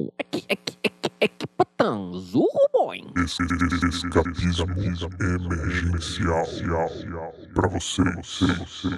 [0.00, 0.08] bom.
[0.18, 3.00] É que, é que, é que, é que patanzu, boy.
[3.24, 3.42] Esse
[3.88, 4.66] escapismo
[5.20, 6.46] emergencial
[7.54, 8.88] para você, você, você.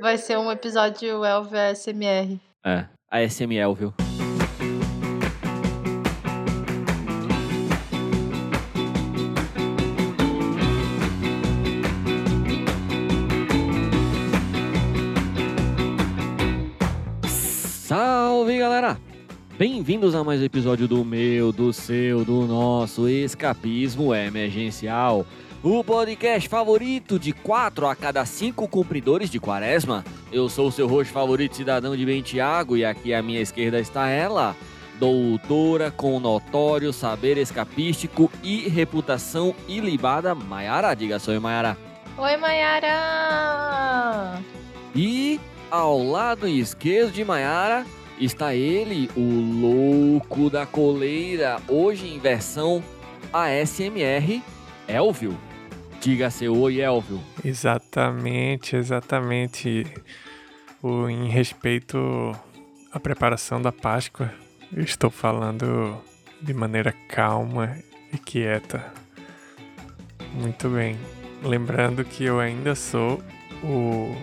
[0.00, 2.40] Vai ser um episódio Elvio ASMR.
[2.64, 3.94] É, a SML, viu?
[20.02, 25.24] Bem-vindos a mais um episódio do meu, do seu, do nosso Escapismo Emergencial.
[25.62, 30.04] O podcast favorito de 4 a cada 5 cumpridores de quaresma.
[30.32, 33.78] Eu sou o seu host favorito, cidadão de bem Tiago, e aqui à minha esquerda
[33.78, 34.56] está ela,
[34.98, 40.94] doutora com notório saber escapístico e reputação ilibada, Maiara.
[40.94, 41.78] Diga só, Maiara.
[42.18, 44.42] Oi, Mayara!
[44.96, 45.38] E
[45.70, 47.86] ao lado esquerdo de Maiara
[48.24, 52.82] está ele, o louco da coleira, hoje em versão
[53.32, 54.42] ASMR,
[54.86, 55.36] Elvio.
[56.00, 57.20] Diga seu oi, Elvio.
[57.44, 59.86] Exatamente, exatamente.
[60.82, 62.36] O, em respeito
[62.92, 64.32] à preparação da Páscoa,
[64.72, 65.96] eu estou falando
[66.40, 67.76] de maneira calma
[68.12, 68.92] e quieta.
[70.34, 70.98] Muito bem.
[71.42, 73.22] Lembrando que eu ainda sou
[73.62, 74.14] o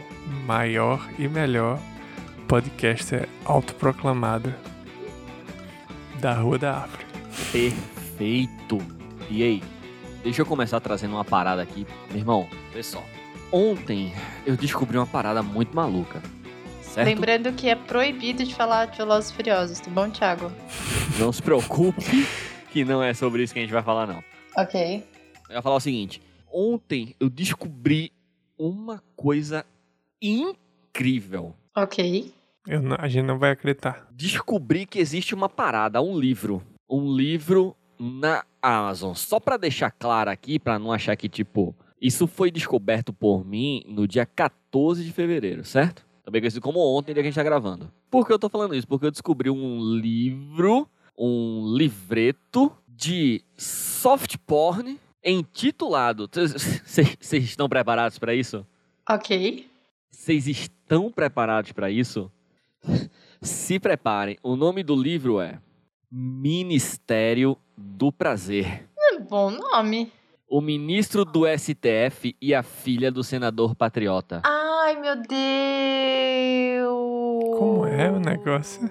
[0.45, 1.79] maior e melhor
[2.50, 4.52] podcaster autoproclamado
[6.19, 7.05] da Rua da África.
[7.52, 8.80] Perfeito.
[9.30, 9.64] E aí,
[10.23, 11.86] deixa eu começar trazendo uma parada aqui.
[12.09, 13.05] Meu irmão, pessoal,
[13.52, 14.11] ontem
[14.47, 16.23] eu descobri uma parada muito maluca.
[16.81, 17.05] Certo?
[17.05, 20.52] Lembrando que é proibido de falar de Velozes e Furiosos, tá bom, Thiago?
[21.20, 22.27] Não se preocupe
[22.72, 24.23] que não é sobre isso que a gente vai falar, não.
[24.58, 25.03] Ok.
[25.50, 26.20] Eu ia falar o seguinte:
[26.52, 28.11] ontem eu descobri
[28.58, 29.64] uma coisa
[30.20, 31.53] incrível.
[31.75, 32.38] Ok.
[32.67, 34.07] Eu não- a gente não vai acreditar.
[34.11, 36.61] Descobri que existe uma parada, um livro.
[36.89, 39.13] Um livro na Amazon.
[39.13, 43.83] Só pra deixar claro aqui, pra não achar que, tipo, isso foi descoberto por mim
[43.87, 46.05] no dia 14 de fevereiro, certo?
[46.23, 47.92] Também conhecido como ontem, dia que a gente tá gravando.
[48.09, 48.87] Por que eu tô falando isso?
[48.87, 50.87] Porque eu descobri um livro,
[51.17, 56.30] um livreto de soft porn intitulado.
[56.86, 58.65] Vocês estão preparados pra isso?
[59.09, 59.67] Ok.
[60.11, 62.31] Vocês estão preparados para isso?
[63.41, 64.37] Se preparem.
[64.43, 65.59] O nome do livro é
[66.11, 68.89] Ministério do Prazer.
[68.97, 70.11] É bom nome.
[70.47, 74.41] O ministro do STF e a filha do senador patriota.
[74.43, 75.29] Ai, meu Deus!
[77.57, 78.89] Como é o negócio?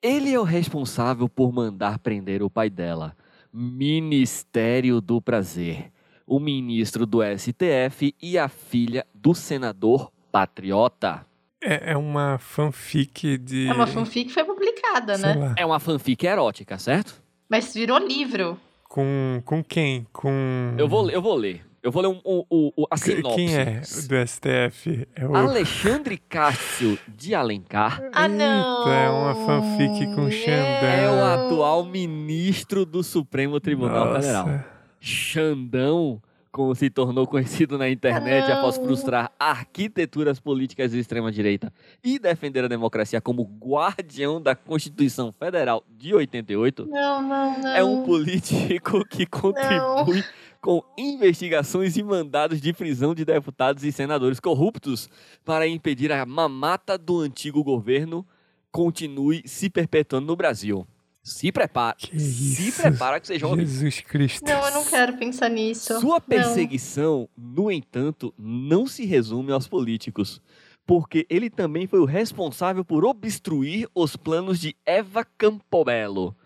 [0.00, 3.16] Ele é o responsável por mandar prender o pai dela.
[3.52, 5.90] Ministério do Prazer.
[6.26, 11.26] O ministro do STF e a filha do senador patriota.
[11.64, 13.68] É, é uma fanfic de.
[13.68, 15.34] É uma fanfic que foi publicada, sei né?
[15.34, 15.54] lá.
[15.56, 17.22] É uma fanfic erótica, certo?
[17.48, 18.58] Mas virou livro.
[18.88, 20.06] Com, com quem?
[20.12, 20.74] Com.
[20.78, 21.64] Eu vou, ler- eu vou ler.
[21.82, 23.36] Eu vou ler um, um- um- um- a sinopse.
[23.36, 25.06] Quem é do STF?
[25.14, 25.34] É o.
[25.36, 28.78] Alexandre Cássio de Alencar Ah, não!
[28.80, 30.88] Eita, é uma fanfic com Xandão.
[30.88, 34.20] é o atual ministro do Supremo Tribunal Nossa.
[34.20, 34.64] Federal.
[35.00, 36.20] Xandão,
[36.54, 38.58] como se tornou conhecido na internet não.
[38.58, 41.72] após frustrar arquiteturas políticas de extrema-direita
[42.02, 47.68] e defender a democracia como guardião da Constituição Federal de 88, Não, não, não.
[47.70, 50.22] é um político que contribui
[50.60, 55.10] com investigações e mandados de prisão de deputados e senadores corruptos
[55.44, 58.24] para impedir a mamata do antigo governo
[58.70, 60.86] continue se perpetuando no Brasil.
[61.24, 63.66] Se prepara, Que se isso, prepara que vocês vão ouvir.
[63.66, 64.44] Jesus Cristo.
[64.44, 65.98] Não, eu não quero pensar nisso.
[65.98, 66.20] Sua Não.
[66.20, 70.38] perseguição, no entanto, não se resume aos políticos,
[70.86, 76.36] porque ele também foi o responsável por obstruir os planos de Eva Campobello,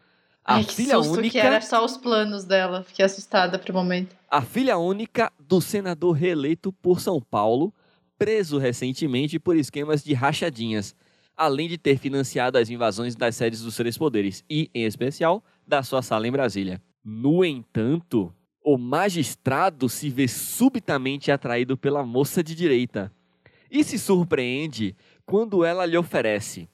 [0.44, 2.84] a Ai, que filha susto única que era só os planos dela.
[2.84, 4.16] Fiquei assustada por um momento.
[4.30, 7.74] a filha única do senador reeleito por São Paulo,
[8.16, 10.94] preso recentemente por esquemas de rachadinhas,
[11.38, 15.82] além de ter financiado as invasões das sedes dos três poderes e, em especial, da
[15.82, 16.82] sua sala em Brasília.
[17.04, 23.12] No entanto, o magistrado se vê subitamente atraído pela moça de direita
[23.70, 26.68] e se surpreende quando ela lhe oferece,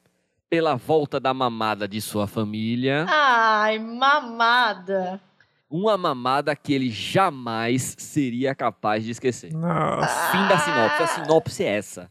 [0.49, 5.21] pela volta da mamada de sua família, Ai, mamada.
[5.69, 9.53] uma mamada que ele jamais seria capaz de esquecer.
[9.53, 10.31] Nossa.
[10.33, 11.03] Fim da sinopse.
[11.03, 12.09] A sinopse é essa.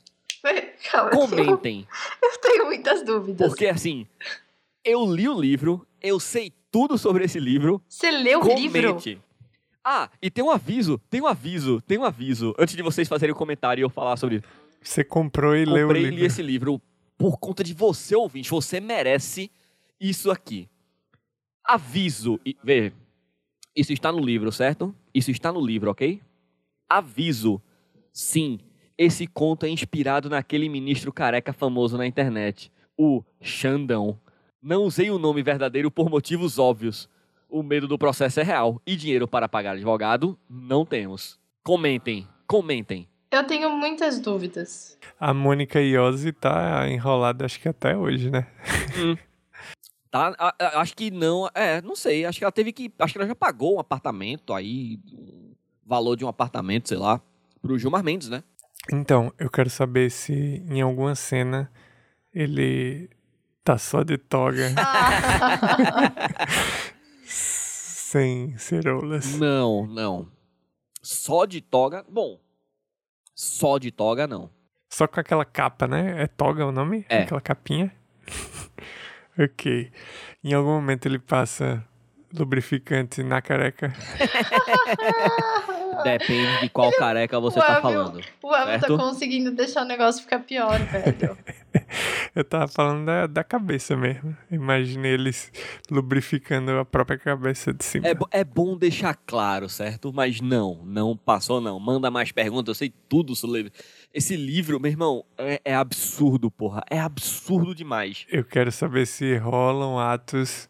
[0.91, 1.87] Calma, eu tenho- Comentem.
[2.21, 3.47] Eu tenho muitas dúvidas.
[3.47, 4.05] Porque assim,
[4.83, 7.81] eu li o livro, eu sei tudo sobre esse livro.
[7.87, 8.97] Você leu o livro?
[9.85, 12.53] Ah, e tem um aviso, tem um aviso, tem um aviso.
[12.57, 14.45] Antes de vocês fazerem o comentário e eu falar sobre isso.
[14.81, 16.19] Você comprou e leu o Comprei e livro.
[16.21, 16.81] li esse livro
[17.17, 18.49] por conta de você, ouvinte.
[18.49, 19.49] Você merece
[19.99, 20.69] isso aqui.
[21.63, 22.39] Aviso.
[22.45, 22.91] E, vê,
[23.75, 24.93] isso está no livro, certo?
[25.13, 26.21] Isso está no livro, ok?
[26.89, 27.61] Aviso.
[28.11, 28.59] Sim,
[28.97, 34.19] esse conto é inspirado naquele ministro careca famoso na internet, o Xandão.
[34.61, 37.09] Não usei o nome verdadeiro por motivos óbvios.
[37.49, 41.39] O medo do processo é real e dinheiro para pagar advogado não temos.
[41.63, 43.07] Comentem, comentem.
[43.31, 44.97] Eu tenho muitas dúvidas.
[45.19, 48.47] A Mônica Iose tá enrolada, acho que até hoje, né?
[50.11, 50.35] Tá?
[50.37, 51.49] A- a- acho que não.
[51.55, 52.25] É, não sei.
[52.25, 52.91] Acho que ela teve que.
[52.99, 54.99] Acho que ela já pagou um apartamento aí.
[55.11, 55.53] Um
[55.85, 57.19] valor de um apartamento, sei lá.
[57.61, 58.43] Pro Gilmar Mendes, né?
[58.91, 61.71] Então, eu quero saber se em alguma cena
[62.33, 63.09] ele
[63.63, 64.69] tá só de toga,
[67.23, 69.37] sem ceroulas.
[69.37, 70.27] Não, não.
[71.01, 72.05] Só de toga.
[72.09, 72.39] Bom.
[73.35, 74.49] Só de toga, não.
[74.89, 76.23] Só com aquela capa, né?
[76.23, 77.05] É toga o nome?
[77.09, 77.23] É.
[77.23, 77.93] Aquela capinha?
[79.39, 79.91] ok.
[80.43, 81.83] Em algum momento ele passa
[82.31, 83.91] lubrificante na careca.
[86.01, 88.21] Depende de qual careca você O tá falando.
[88.41, 91.37] O Elvio tá conseguindo deixar o negócio ficar pior, velho.
[92.35, 94.35] Eu tava falando da, da cabeça mesmo.
[94.51, 95.51] Imagine eles
[95.89, 98.07] lubrificando a própria cabeça de cima.
[98.07, 100.11] É, é bom deixar claro, certo?
[100.11, 101.79] Mas não, não passou, não.
[101.79, 103.73] Manda mais perguntas, eu sei tudo sobre livro.
[104.13, 106.83] Esse livro, meu irmão, é, é absurdo, porra.
[106.89, 108.25] É absurdo demais.
[108.29, 110.69] Eu quero saber se rolam atos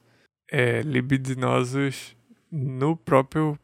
[0.52, 2.16] é, libidinosos
[2.52, 3.58] no próprio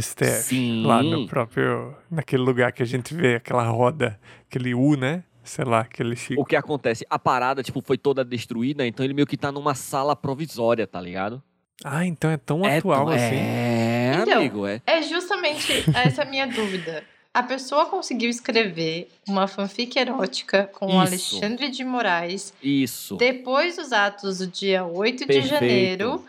[0.00, 0.42] STF.
[0.42, 0.84] Sim.
[0.86, 1.94] Lá no próprio.
[2.10, 4.18] Naquele lugar que a gente vê aquela roda,
[4.48, 5.24] aquele U, né?
[5.44, 6.40] Sei lá, aquele chico.
[6.40, 7.04] O que acontece?
[7.10, 11.00] A parada, tipo, foi toda destruída, então ele meio que tá numa sala provisória, tá
[11.00, 11.42] ligado?
[11.84, 13.34] Ah, então é tão é, atual tão- assim.
[13.34, 14.80] É, Então, amigo, é.
[14.86, 17.02] É justamente essa a minha dúvida.
[17.34, 20.98] A pessoa conseguiu escrever uma fanfic erótica com o Isso.
[21.38, 23.16] Alexandre de Moraes Isso.
[23.16, 25.48] depois dos atos do dia 8 de Perfeito.
[25.48, 26.24] janeiro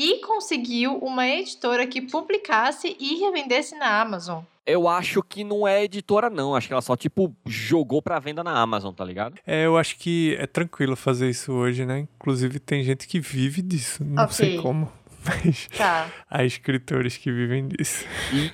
[0.00, 4.44] e conseguiu uma editora que publicasse e revendesse na Amazon.
[4.64, 6.54] Eu acho que não é editora, não.
[6.54, 9.36] Acho que ela só, tipo, jogou pra venda na Amazon, tá ligado?
[9.44, 12.06] É, eu acho que é tranquilo fazer isso hoje, né?
[12.16, 14.04] Inclusive tem gente que vive disso.
[14.04, 14.34] Não Ok.
[14.36, 14.92] sei como,
[15.24, 16.08] mas Tá.
[16.30, 18.04] há escritores que vivem disso.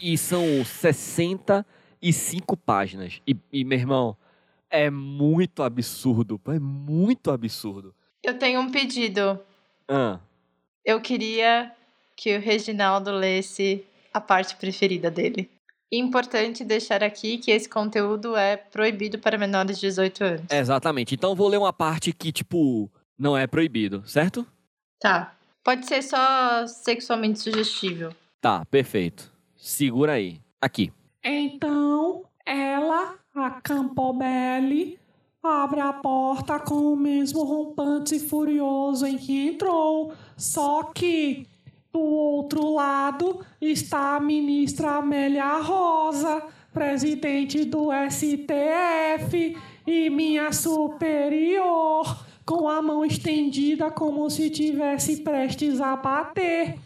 [0.00, 3.20] E, e são 65 páginas.
[3.26, 4.16] E, e, meu irmão,
[4.70, 6.40] é muito absurdo.
[6.46, 7.94] É muito absurdo.
[8.22, 9.38] Eu tenho um pedido.
[9.88, 10.18] Ah,
[10.84, 11.72] Eu queria
[12.16, 15.50] que o Reginaldo lesse a parte preferida dele.
[15.90, 20.46] Importante deixar aqui que esse conteúdo é proibido para menores de 18 anos.
[20.50, 21.14] exatamente.
[21.14, 24.46] Então vou ler uma parte que, tipo, não é proibido, certo?
[25.00, 25.34] Tá.
[25.62, 28.14] Pode ser só sexualmente sugestível.
[28.40, 29.32] Tá, perfeito.
[29.56, 30.38] Segura aí.
[30.60, 30.92] Aqui.
[31.22, 34.98] Então, ela, a Campobelli,
[35.46, 41.46] abre a porta com o mesmo rompante furioso em que entrou, só que
[41.92, 46.42] do outro lado está a ministra Amélia Rosa,
[46.72, 49.56] presidente do STF
[49.86, 56.78] e minha superior, com a mão estendida como se tivesse prestes a bater.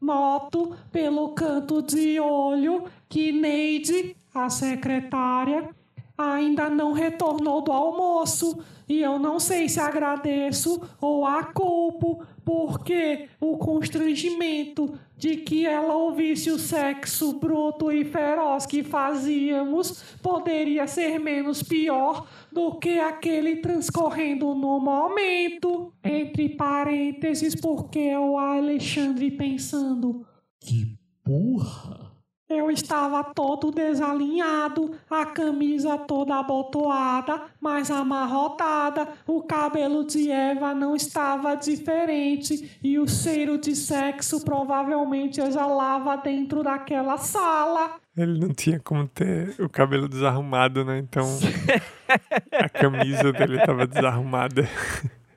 [0.00, 5.70] Noto pelo canto de olho que Neide, a secretária,
[6.16, 13.28] ainda não retornou do almoço e eu não sei se agradeço ou a culpo, porque
[13.40, 21.18] o constrangimento de que ela ouvisse o sexo bruto e feroz que fazíamos poderia ser
[21.18, 25.92] menos pior do que aquele transcorrendo no momento.
[26.04, 30.26] Entre parênteses, porque o Alexandre pensando.
[30.60, 32.13] Que porra!
[32.46, 40.94] Eu estava todo desalinhado, a camisa toda abotoada, mas amarrotada, o cabelo de Eva não
[40.94, 47.94] estava diferente e o cheiro de sexo provavelmente exalava dentro daquela sala.
[48.14, 50.98] Ele não tinha como ter o cabelo desarrumado, né?
[50.98, 51.26] Então
[52.52, 54.68] a camisa dele tava desarrumada.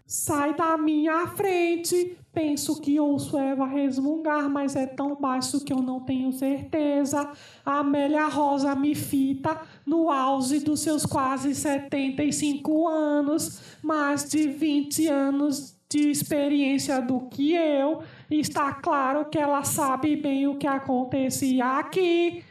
[0.07, 2.17] Sai da minha frente!
[2.31, 7.29] Penso que ouço Eva resmungar, mas é tão baixo que eu não tenho certeza.
[7.65, 15.07] A Amélia Rosa me fita no auge dos seus quase 75 anos, mais de 20
[15.07, 18.01] anos de experiência do que eu.
[18.31, 22.45] Está claro que ela sabe bem o que acontecia aqui.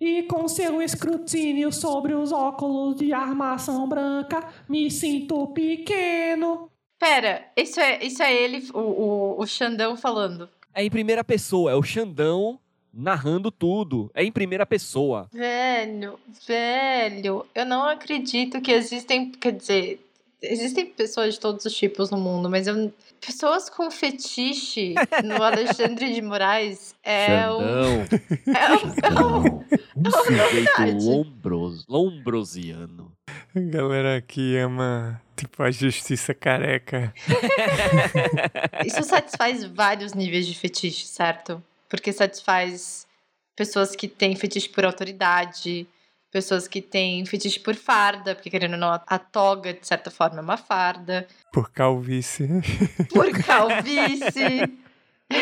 [0.00, 6.71] E com seu escrutínio sobre os óculos de armação branca, me sinto pequeno.
[7.02, 10.48] Pera, isso é, isso é ele, o, o, o Xandão falando.
[10.72, 12.60] É em primeira pessoa, é o Xandão
[12.94, 14.08] narrando tudo.
[14.14, 15.28] É em primeira pessoa.
[15.32, 16.16] Velho,
[16.46, 19.32] velho, eu não acredito que existem.
[19.32, 20.11] Quer dizer,
[20.42, 22.92] existem pessoas de todos os tipos no mundo, mas eu,
[23.24, 24.94] pessoas com fetiche
[25.24, 27.60] no Alexandre de Moraes é um,
[28.10, 28.44] Xandão.
[28.46, 29.64] é um, é um-
[29.96, 31.04] Um sujeito verdade.
[31.06, 33.12] lombros, lombrosiano.
[33.54, 37.12] A galera que ama, tipo, a justiça careca.
[38.84, 41.62] Isso satisfaz vários níveis de fetiche, certo?
[41.88, 43.06] Porque satisfaz
[43.54, 45.86] pessoas que têm fetiche por autoridade,
[46.32, 50.38] pessoas que têm fetiche por farda, porque querendo ou não, a toga, de certa forma,
[50.38, 52.48] é uma farda, Por calvície.
[53.12, 54.78] por calvície.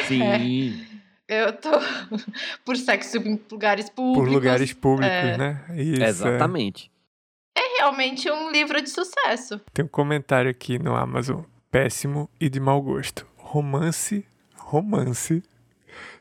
[0.06, 0.84] Sim.
[1.28, 1.70] Eu tô
[2.66, 4.28] por sexo em lugares públicos.
[4.28, 5.38] Por lugares públicos, é.
[5.38, 5.64] né?
[5.76, 6.02] Isso.
[6.02, 6.08] é.
[6.08, 6.90] Exatamente.
[7.56, 9.60] É realmente um livro de sucesso.
[9.72, 11.42] Tem um comentário aqui no Amazon.
[11.70, 13.24] Péssimo e de mau gosto.
[13.36, 15.40] Romance, romance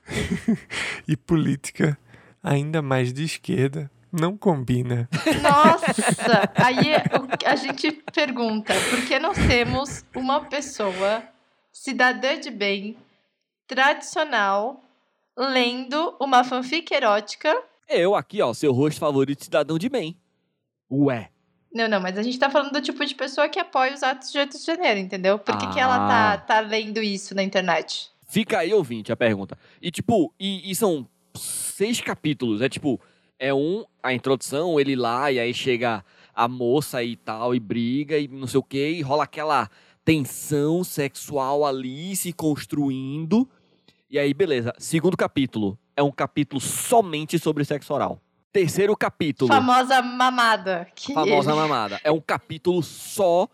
[1.08, 1.98] e política,
[2.44, 5.08] ainda mais de esquerda, não combina.
[5.42, 6.51] Nossa!
[6.56, 11.24] Aí o- a gente pergunta, por que nós temos uma pessoa
[11.72, 12.98] cidadã de bem,
[13.68, 14.84] tradicional,
[15.38, 17.56] lendo uma fanfic erótica?
[17.88, 20.18] Eu aqui, ó, seu rosto favorito cidadão de bem.
[20.92, 21.30] Ué.
[21.74, 24.32] Não, não, mas a gente tá falando do tipo de pessoa que apoia os atos
[24.32, 25.38] de 8 de janeiro, entendeu?
[25.38, 26.38] Por que, que ela tá, Ah.
[26.38, 28.10] tá lendo isso na internet?
[28.28, 29.58] Fica aí, ouvinte, a pergunta.
[29.82, 32.62] E, tipo, e, e são seis capítulos.
[32.62, 33.00] É tipo,
[33.39, 36.03] é um, a introdução, ele lá, e aí chega
[36.36, 39.69] a moça e tal, e briga, e não sei o quê, e rola aquela
[40.03, 43.50] tensão sexual ali se construindo.
[44.10, 44.74] E aí, beleza.
[44.77, 45.77] Segundo capítulo.
[45.96, 48.22] É um capítulo somente sobre sexo oral.
[48.51, 49.53] Terceiro capítulo.
[49.53, 50.88] Famosa mamada.
[50.96, 52.00] Que Famosa mamada.
[52.03, 53.48] É um capítulo só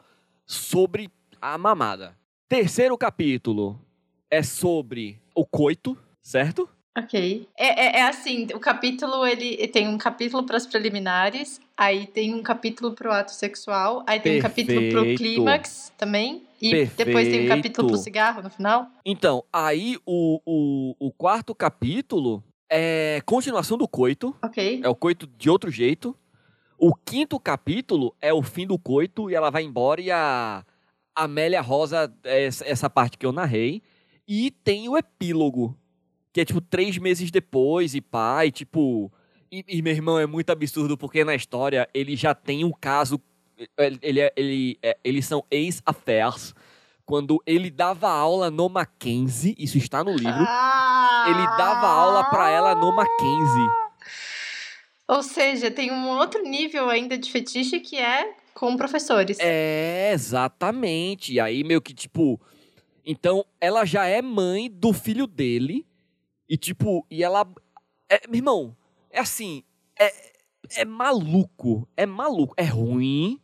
[0.46, 1.10] sobre
[1.42, 2.16] a mamada.
[2.48, 3.82] Terceiro capítulo
[4.30, 6.70] é sobre o coito, certo?
[6.98, 7.48] Ok.
[7.58, 12.34] É, é, é assim, o capítulo, ele tem um capítulo para as preliminares, aí tem
[12.34, 15.18] um capítulo pro ato sexual, aí tem um capítulo pro Perfeito.
[15.18, 18.04] clímax também, e depois tem um capítulo pro Perfeito.
[18.04, 18.88] cigarro no final.
[19.06, 24.36] Então, aí o, o, o quarto capítulo é continuação do coito.
[24.42, 24.82] Ok.
[24.84, 26.16] É o coito de outro jeito.
[26.78, 30.64] O quinto capítulo é o fim do coito e ela vai embora e a
[31.14, 33.82] Amélia Rosa, é essa, essa parte que eu narrei.
[34.28, 35.78] E tem o epílogo,
[36.36, 39.10] que é tipo três meses depois e pai, tipo.
[39.50, 43.22] E, e, meu irmão é muito absurdo porque na história ele já tem um caso.
[43.78, 46.54] Ele, ele, é- ele, é- eles são ex-affairs.
[47.06, 50.46] Quando ele dava aula no Mackenzie, isso está no livro.
[50.46, 51.26] Ah!
[51.30, 53.70] Ele dava aula pra ela no Mackenzie.
[55.08, 59.38] Ou seja, tem um outro nível ainda de fetiche que é com professores.
[59.40, 61.32] É, exatamente.
[61.32, 62.42] E aí, meio que, tipo.
[63.06, 65.88] Então, ela já é mãe do filho dele.
[66.48, 67.48] E, tipo, e ela.
[68.10, 68.78] É, meu irmão,
[69.10, 69.64] é assim.
[70.00, 70.12] É,
[70.78, 71.88] é maluco.
[71.96, 72.54] É maluco.
[72.58, 73.40] É ruim.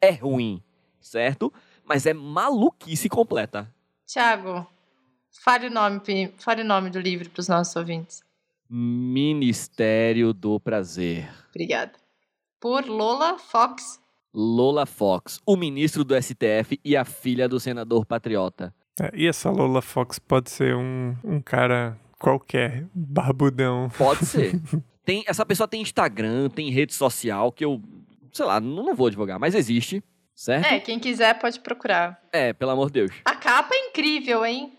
[0.00, 0.62] É ruim.
[1.00, 1.52] Certo?
[1.84, 3.72] Mas é maluquice completa.
[4.06, 4.66] Tiago,
[5.42, 6.00] fale o nome,
[6.38, 8.22] fale o nome do livro para os nossos ouvintes.
[8.68, 11.28] Ministério do Prazer.
[11.50, 11.92] Obrigada.
[12.60, 14.00] Por Lola Fox.
[14.32, 18.72] Lola Fox, o ministro do STF e a filha do senador patriota.
[19.00, 23.90] É, e essa Lola Fox pode ser um, um cara qualquer, barbudão.
[23.96, 24.60] Pode ser.
[25.04, 27.82] tem, essa pessoa tem Instagram, tem rede social que eu,
[28.32, 30.04] sei lá, não, não vou divulgar, mas existe,
[30.36, 30.66] certo?
[30.66, 32.20] É, quem quiser pode procurar.
[32.30, 33.12] É, pelo amor de Deus.
[33.24, 34.72] A capa é incrível, hein?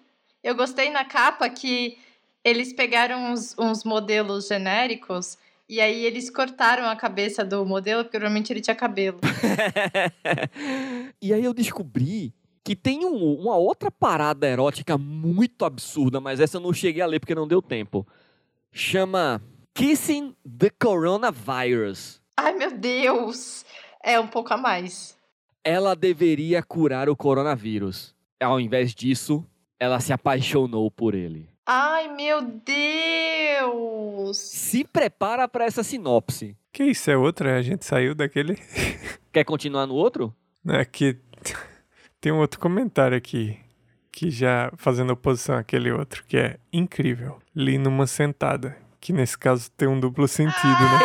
[0.44, 1.98] Eu gostei na capa que
[2.44, 8.20] eles pegaram uns, uns modelos genéricos e aí eles cortaram a cabeça do modelo, porque
[8.20, 9.20] normalmente ele tinha cabelo.
[11.22, 16.58] e aí eu descobri que tem um- uma outra parada erótica muito absurda, mas essa
[16.58, 18.08] eu não cheguei a ler porque não deu tempo.
[18.72, 19.42] Chama
[19.74, 22.22] Kissing the Coronavirus.
[22.38, 23.66] Ai, meu Deus!
[24.04, 25.18] É um pouco a mais.
[25.64, 28.16] Ela deveria curar o coronavírus.
[28.40, 29.46] Ao invés disso,
[29.80, 31.48] ela se apaixonou por ele.
[31.66, 34.38] Ai, meu Deus!
[34.38, 36.58] Se prepara pra essa sinopse.
[36.72, 37.58] Que isso é outra?
[37.58, 38.58] A gente saiu daquele.
[39.32, 40.34] Quer continuar no outro?
[40.68, 41.18] Aqui
[42.22, 43.58] tem um outro comentário aqui
[44.12, 47.40] que já fazendo oposição àquele outro que é incrível.
[47.56, 51.00] Li numa sentada, que nesse caso tem um duplo sentido, né?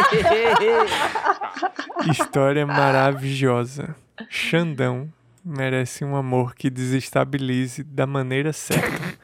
[2.13, 3.97] História maravilhosa.
[4.29, 5.11] Xandão
[5.43, 9.19] merece um amor que desestabilize da maneira certa.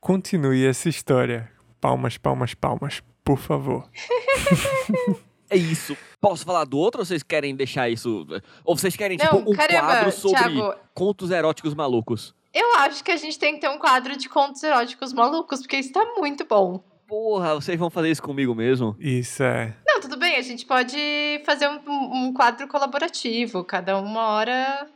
[0.00, 1.50] Continue essa história.
[1.80, 3.88] Palmas, palmas, palmas, por favor.
[5.52, 5.96] É isso.
[6.20, 8.26] Posso falar do outro ou vocês querem deixar isso?
[8.64, 12.34] Ou vocês querem, tipo, Não, um caramba, quadro sobre Thiago, contos eróticos malucos?
[12.54, 15.76] eu acho que a gente tem que ter um quadro de contos eróticos malucos, porque
[15.78, 16.82] isso tá muito bom.
[17.08, 18.94] Porra, vocês vão fazer isso comigo mesmo?
[18.98, 19.74] Isso é.
[19.86, 20.96] Não, tudo bem, a gente pode
[21.44, 24.86] fazer um, um- um quadro colaborativo, cada uma hora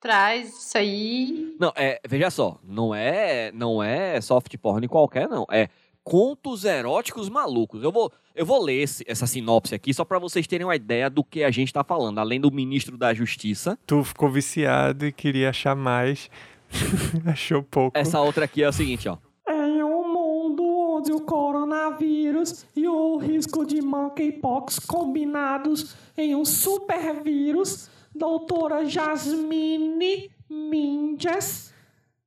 [0.00, 1.54] traz isso aí.
[1.60, 5.46] Não, é, veja só, não é, não é soft porn qualquer, não.
[5.50, 5.68] É
[6.04, 7.82] contos eróticos malucos.
[7.82, 11.08] Eu vou, eu vou ler esse- essa sinopse aqui só pra vocês terem uma ideia
[11.10, 12.18] do que a gente tá falando.
[12.18, 16.30] Além do ministro da Justiça, Tu ficou viciado e queria achar mais.
[17.26, 17.96] Achou pouco.
[17.98, 19.18] essa outra aqui é o seguinte, ó.
[19.48, 27.90] Em um mundo onde o coronavírus e o risco de monkeypox combinados em um supervírus,
[28.14, 31.71] doutora Jasmine Minjas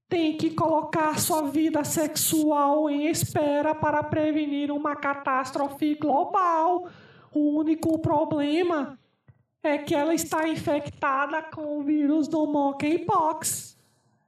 [0.07, 6.88] tem que colocar sua vida sexual em espera para prevenir uma catástrofe global.
[7.33, 8.97] O único problema
[9.63, 13.75] é que ela está infectada com o vírus do monkeypox.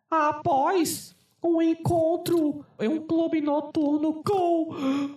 [0.10, 4.70] Após um encontro em um clube noturno com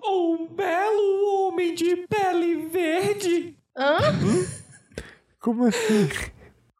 [0.05, 3.97] um belo homem de pele verde, Hã?
[5.41, 6.09] Como assim?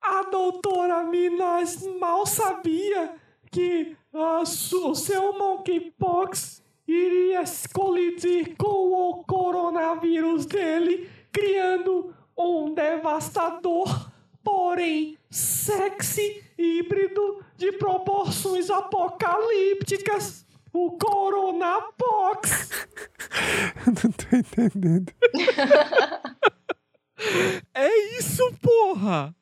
[0.03, 3.15] a doutora Minas mal sabia
[3.51, 14.11] que a o seu monkeypox iria colidir com o coronavírus dele, criando um devastador,
[14.43, 20.47] porém sexy híbrido de proporções apocalípticas.
[20.73, 22.69] O Coronapox.
[23.87, 25.13] Não tô entendendo.
[27.75, 29.35] É isso, porra!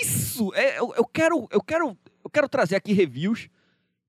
[0.00, 0.54] Isso!
[0.54, 3.48] É, eu, eu quero, eu quero, eu quero trazer aqui reviews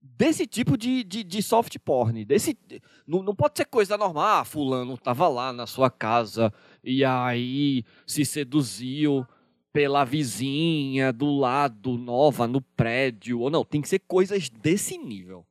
[0.01, 2.25] desse tipo de, de, de soft porn.
[2.25, 2.57] Desse,
[3.05, 4.39] não, não pode ser coisa normal.
[4.39, 6.53] Ah, fulano tava lá na sua casa
[6.83, 9.25] e aí se seduziu
[9.71, 13.39] pela vizinha do lado, nova, no prédio.
[13.39, 15.45] Ou não, tem que ser coisas desse nível.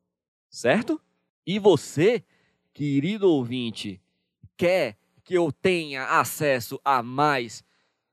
[0.48, 1.00] Certo?
[1.46, 2.24] E você,
[2.72, 4.00] querido ouvinte,
[4.56, 7.64] quer que eu tenha acesso a mais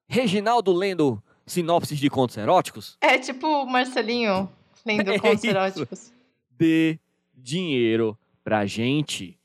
[0.07, 2.97] Reginaldo lendo sinopses de contos eróticos?
[3.01, 4.47] É tipo o Marcelinho
[4.85, 5.47] lendo É contos isso.
[5.47, 6.13] eróticos.
[6.51, 6.99] Dê
[7.33, 9.37] dinheiro pra gente.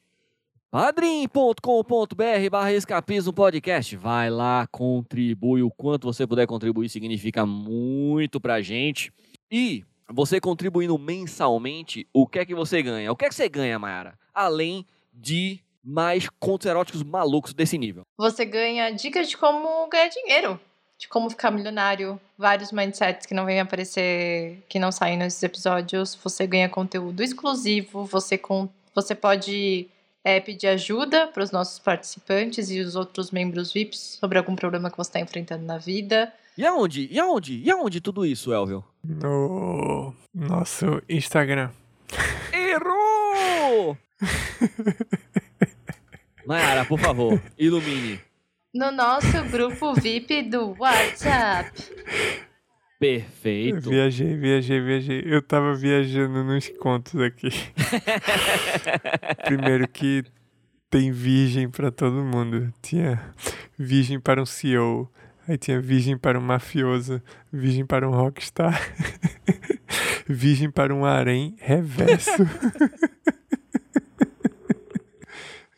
[0.71, 3.97] padrim.com.br barra escapismo podcast.
[3.97, 5.63] Vai lá, contribui.
[5.63, 9.13] O quanto você puder contribuir significa muito pra gente.
[9.51, 13.13] E você contribuindo mensalmente, o que é que você ganha?
[13.13, 14.19] O que é que você ganha, Mayara?
[14.35, 18.05] Além de mais contos eróticos malucos desse nível.
[18.17, 20.61] Você ganha dicas de como ganhar dinheiro,
[21.03, 26.17] de como ficar milionário, vários mindsets que não vêm aparecer, que não saem nesses episódios.
[26.23, 29.89] Você ganha conteúdo exclusivo, você, com, você pode
[30.23, 34.93] é, pedir ajuda para os nossos participantes e os outros membros VIPs sobre algum problema
[34.93, 36.33] que você está enfrentando na vida.
[36.57, 37.09] E aonde?
[37.11, 37.61] E aonde?
[37.61, 38.85] E aonde tudo isso, Elvio?
[39.03, 41.71] No nosso Instagram.
[42.53, 43.99] Errou!
[46.47, 48.21] Mayara, por favor, ilumine.
[48.75, 51.71] No nosso grupo VIP do WhatsApp.
[52.99, 53.91] Perfeito.
[53.91, 55.23] Viajei, viajei, viajei.
[55.27, 57.51] Eu tava viajando nos contos aqui.
[59.45, 60.25] Primeiro que
[60.89, 62.73] tem virgem pra todo mundo.
[62.81, 63.21] Tinha
[63.79, 65.11] virgem para um CEO,
[65.47, 67.21] aí tinha virgem para um mafioso,
[67.53, 68.81] virgem para um rockstar,
[70.27, 72.31] virgem para um harém reverso.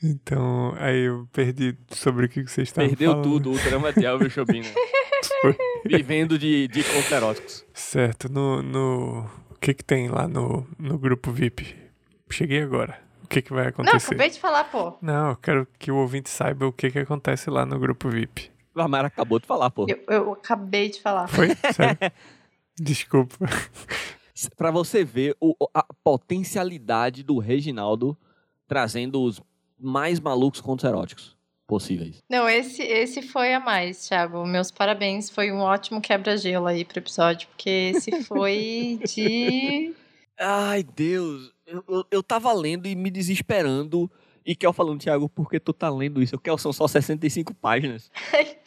[0.07, 3.25] Então, aí eu perdi sobre o que que vocês estavam Perdeu falando.
[3.25, 4.69] tudo, o drama de Elvio Chobina.
[5.41, 5.57] Foi.
[5.87, 7.65] Vivendo de, de contos eróticos.
[7.73, 9.21] Certo, no, no...
[9.51, 11.75] O que que tem lá no, no grupo VIP?
[12.31, 13.01] Cheguei agora.
[13.23, 14.09] O que que vai Não, acontecer?
[14.09, 14.99] acabei de falar, pô.
[15.01, 18.51] Não, eu quero que o ouvinte saiba o que que acontece lá no grupo VIP.
[18.77, 19.87] A Mayara acabou de falar, pô.
[19.89, 21.29] Eu, eu acabei de falar.
[21.29, 21.49] Foi?
[21.73, 21.97] Sério?
[22.79, 23.37] Desculpa.
[24.57, 28.17] Pra você ver o- a potencialidade do Reginaldo
[28.67, 29.41] trazendo os
[29.79, 32.23] mais malucos contos eróticos possíveis.
[32.29, 34.47] Não, esse, esse foi a mais, Thiago.
[34.47, 35.31] Meus parabéns.
[35.31, 39.95] Foi um ótimo quebra-gelo aí pro episódio, porque esse foi de.
[40.39, 41.53] Ai, Deus.
[41.67, 44.11] Eu, eu, eu tava lendo e me desesperando.
[44.47, 46.39] E Kel falando, Thiago, por que tu tá lendo isso?
[46.39, 48.11] Kel, são só 65 páginas.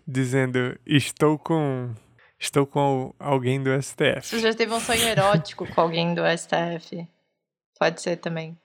[0.06, 1.90] dizendo estou com
[2.38, 4.38] estou com al- alguém do Se você STF.
[4.40, 7.06] já teve um sonho erótico com alguém do STF,
[7.78, 8.56] pode ser também.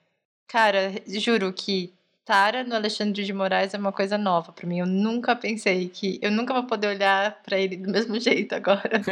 [0.48, 1.92] Cara, juro que
[2.26, 4.78] Tara no Alexandre de Moraes é uma coisa nova pra mim.
[4.78, 6.18] Eu nunca pensei que.
[6.22, 9.02] Eu nunca vou poder olhar pra ele do mesmo jeito agora.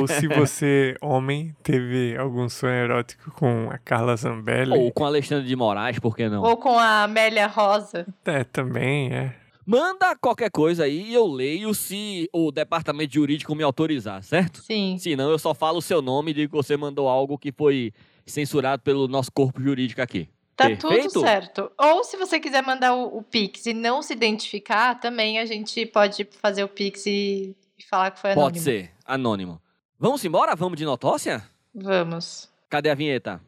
[0.00, 4.72] Ou se você, homem, teve algum sonho erótico com a Carla Zambelli.
[4.76, 6.42] Ou com Alexandre de Moraes, por que não?
[6.42, 8.04] Ou com a Amélia Rosa.
[8.24, 9.32] É, também, é.
[9.66, 14.62] Manda qualquer coisa aí e eu leio se o departamento jurídico me autorizar, certo?
[14.62, 14.96] Sim.
[14.96, 17.50] Se não, eu só falo o seu nome e digo que você mandou algo que
[17.50, 17.92] foi
[18.24, 20.28] censurado pelo nosso corpo jurídico aqui.
[20.56, 21.08] Tá Perfeito?
[21.12, 21.70] tudo certo.
[21.76, 25.84] Ou se você quiser mandar o, o Pix e não se identificar, também a gente
[25.84, 28.52] pode fazer o Pix e, e falar que foi anônimo.
[28.52, 29.60] Pode ser, anônimo.
[29.98, 30.54] Vamos embora?
[30.54, 31.42] Vamos de notócia?
[31.74, 32.48] Vamos.
[32.70, 33.40] Cadê a vinheta?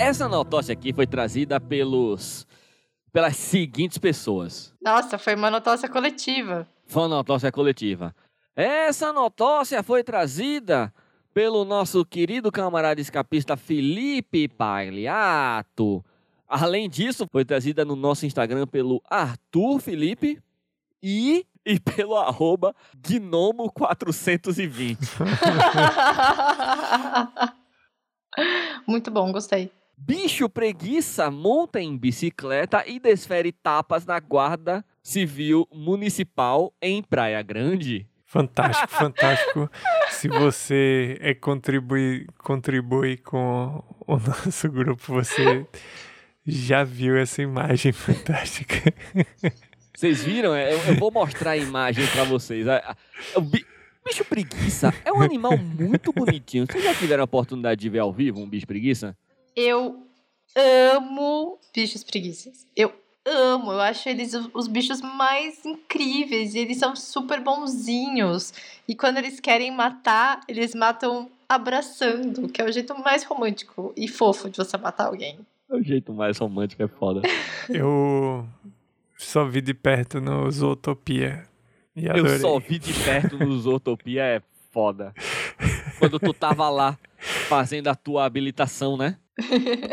[0.00, 2.46] Essa notócia aqui foi trazida pelos
[3.12, 4.72] pelas seguintes pessoas.
[4.80, 6.66] Nossa, foi uma notócia coletiva.
[6.86, 8.16] Foi uma notócia coletiva.
[8.56, 10.90] Essa notócia foi trazida
[11.34, 16.02] pelo nosso querido camarada escapista Felipe Pagliato.
[16.48, 20.42] Além disso, foi trazida no nosso Instagram pelo Arthur Felipe
[21.02, 24.96] e, e pelo arroba Gnomo420.
[28.88, 29.70] Muito bom, gostei.
[30.02, 38.06] Bicho preguiça monta em bicicleta e desfere tapas na guarda civil municipal em Praia Grande.
[38.24, 39.70] Fantástico, fantástico.
[40.10, 45.66] Se você é contribui, contribui com o nosso grupo, você
[46.46, 48.94] já viu essa imagem fantástica.
[49.94, 50.54] Vocês viram?
[50.54, 52.64] É, Eu, eu vou mostrar a imagem pra vocês.
[53.34, 53.66] O bi-
[54.06, 56.66] bicho preguiça é um animal muito bonitinho.
[56.70, 59.16] Vocês já tiveram a oportunidade de ver ao vivo um bicho preguiça?
[59.56, 60.06] Eu
[60.56, 62.66] amo bichos preguiças.
[62.76, 62.92] Eu
[63.26, 63.72] amo.
[63.72, 66.54] Eu acho eles os, os bichos mais incríveis.
[66.54, 68.52] E eles são super bonzinhos.
[68.86, 74.06] E quando eles querem matar, eles matam abraçando, que é o jeito mais romântico e
[74.06, 75.38] fofo de você matar alguém.
[75.68, 77.22] É o jeito mais romântico, é foda.
[77.68, 78.46] Eu
[79.16, 81.44] só vi de perto no Zootopia.
[81.94, 82.38] E Eu adorei.
[82.38, 85.12] só vi de perto no Zootopia, é foda.
[85.98, 86.96] Quando tu tava lá
[87.48, 89.18] fazendo a tua habilitação, né?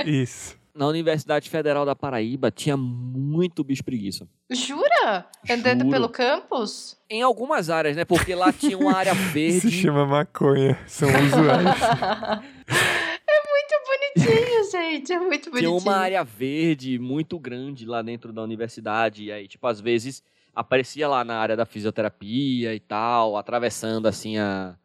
[0.06, 0.56] Isso.
[0.74, 4.28] Na Universidade Federal da Paraíba tinha muito bicho preguiça.
[4.52, 5.26] Jura?
[5.50, 5.92] Andando Juro.
[5.92, 6.96] pelo campus?
[7.10, 8.06] Em algumas áreas, né?
[8.06, 9.72] Porque lá tinha uma área Se verde.
[9.72, 10.78] chama maconha.
[10.86, 11.82] São usuários.
[13.28, 15.12] é muito bonitinho, gente.
[15.14, 15.78] É muito Tinha bonitinho.
[15.78, 19.24] uma área verde muito grande lá dentro da universidade.
[19.26, 20.22] E aí, tipo, às vezes
[20.56, 24.76] aparecia lá na área da fisioterapia e tal, atravessando assim a,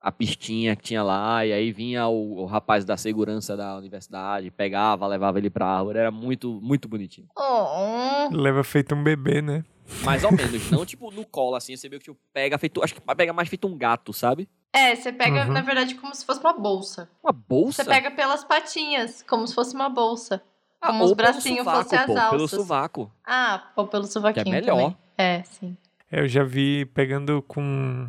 [0.00, 1.44] a pistinha que tinha lá.
[1.44, 5.98] E aí vinha o, o rapaz da segurança da universidade, pegava, levava ele pra árvore.
[5.98, 7.28] Era muito, muito bonitinho.
[7.36, 9.64] Oh, Leva feito um bebê, né?
[10.04, 12.82] Mais ou menos, não tipo no colo, assim, você vê que tipo, pega feito.
[12.82, 14.48] Acho que pega mais feito um gato, sabe?
[14.72, 15.52] É, você pega, Uhum.
[15.52, 17.10] na verdade, como se fosse uma bolsa.
[17.24, 17.82] Uma bolsa.
[17.82, 20.40] Você pega pelas patinhas, como se fosse uma bolsa.
[20.80, 22.50] Ah, como os bracinhos fossem as pô, Pelo alças.
[22.52, 23.12] sovaco.
[23.26, 24.76] Ah, ou pelo sovaquinho Que é melhor.
[24.76, 24.96] também.
[25.18, 25.76] É, sim.
[26.10, 28.08] Eu já vi pegando com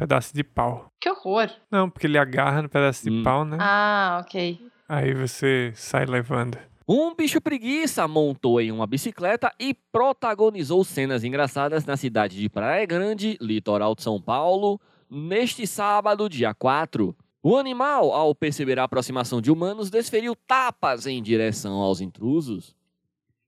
[0.00, 0.86] pedaço de pau.
[0.98, 1.50] Que horror.
[1.70, 3.22] Não, porque ele agarra no pedaço de Hum.
[3.22, 3.58] pau, né?
[3.60, 4.58] Ah, ok.
[4.88, 6.56] Aí você sai levando.
[6.88, 12.84] Um bicho preguiça montou em uma bicicleta e protagonizou cenas engraçadas na cidade de Praia
[12.86, 17.14] Grande, litoral de São Paulo, neste sábado, dia 4.
[17.42, 22.74] O animal, ao perceber a aproximação de humanos, desferiu tapas em direção aos intrusos.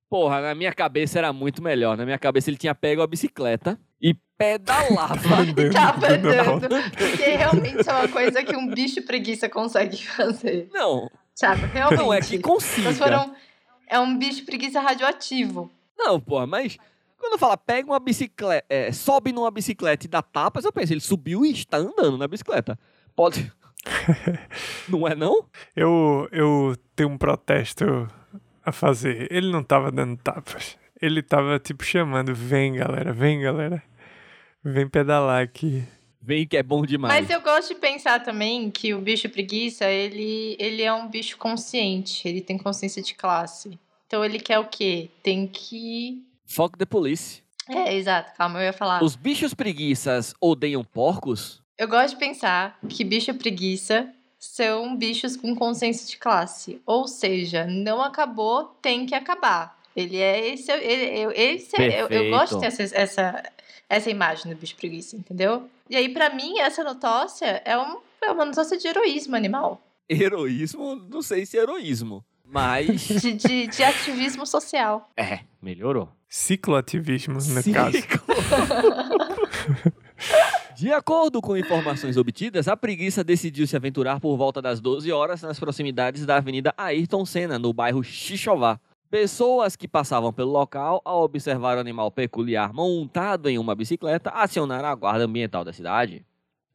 [0.08, 1.96] Porra, na minha cabeça era muito melhor.
[1.96, 3.80] Na minha cabeça ele tinha pego a bicicleta
[4.42, 5.14] e pedalava.
[5.40, 6.90] Andando Tava andando.
[6.90, 10.68] Porque realmente é uma coisa que um bicho preguiça consegue fazer.
[10.72, 11.98] Não, Thiago, realmente.
[11.98, 12.88] não é que consiga.
[12.88, 13.34] Mas foram...
[13.88, 15.70] É um bicho preguiça radioativo.
[15.98, 16.78] Não, porra, mas
[17.18, 21.00] quando fala pega uma bicicleta, é, sobe numa bicicleta e dá tapas, eu penso, ele
[21.00, 22.78] subiu e está andando na bicicleta.
[23.14, 23.52] Pode.
[24.88, 25.44] não é não?
[25.76, 28.08] Eu, eu tenho um protesto
[28.64, 29.28] a fazer.
[29.30, 30.76] Ele não tava dando tapas.
[31.00, 33.82] Ele tava, tipo, chamando: vem, galera, vem, galera.
[34.64, 35.84] Vem pedalar aqui.
[36.20, 37.20] Vem que é bom demais.
[37.20, 41.36] Mas eu gosto de pensar também que o bicho preguiça, ele, ele é um bicho
[41.36, 42.26] consciente.
[42.28, 43.76] Ele tem consciência de classe.
[44.06, 45.10] Então ele quer o quê?
[45.22, 46.22] Tem que...
[46.46, 47.42] Fuck the police.
[47.68, 48.36] É, exato.
[48.36, 49.02] Calma, eu ia falar.
[49.02, 51.60] Os bichos preguiças odeiam porcos?
[51.76, 56.80] Eu gosto de pensar que bicho preguiça são bichos com consciência de classe.
[56.86, 59.76] Ou seja, não acabou, tem que acabar.
[59.96, 60.70] Ele é esse.
[60.70, 63.42] Ele, eu, esse é- eu, eu gosto de ter essa, essa,
[63.96, 65.68] essa imagem do bicho preguiça, entendeu?
[65.88, 69.80] E aí, pra mim, essa notócia é, um, é uma notócia de heroísmo animal.
[70.08, 72.24] Heroísmo, não sei se é heroísmo.
[72.44, 73.02] Mas.
[73.22, 75.10] De, de, de ativismo social.
[75.16, 76.08] é, melhorou.
[76.28, 77.92] Cicloativismo, no caso.
[77.98, 78.20] Ciclo.
[80.76, 85.42] De acordo com informações obtidas, a preguiça decidiu se aventurar por volta das 12 horas
[85.42, 88.80] nas proximidades da Avenida Ayrton Senna, no bairro Xixová.
[89.12, 94.88] Pessoas que passavam pelo local, ao observar o animal peculiar montado em uma bicicleta, acionaram
[94.88, 96.24] a guarda ambiental da cidade.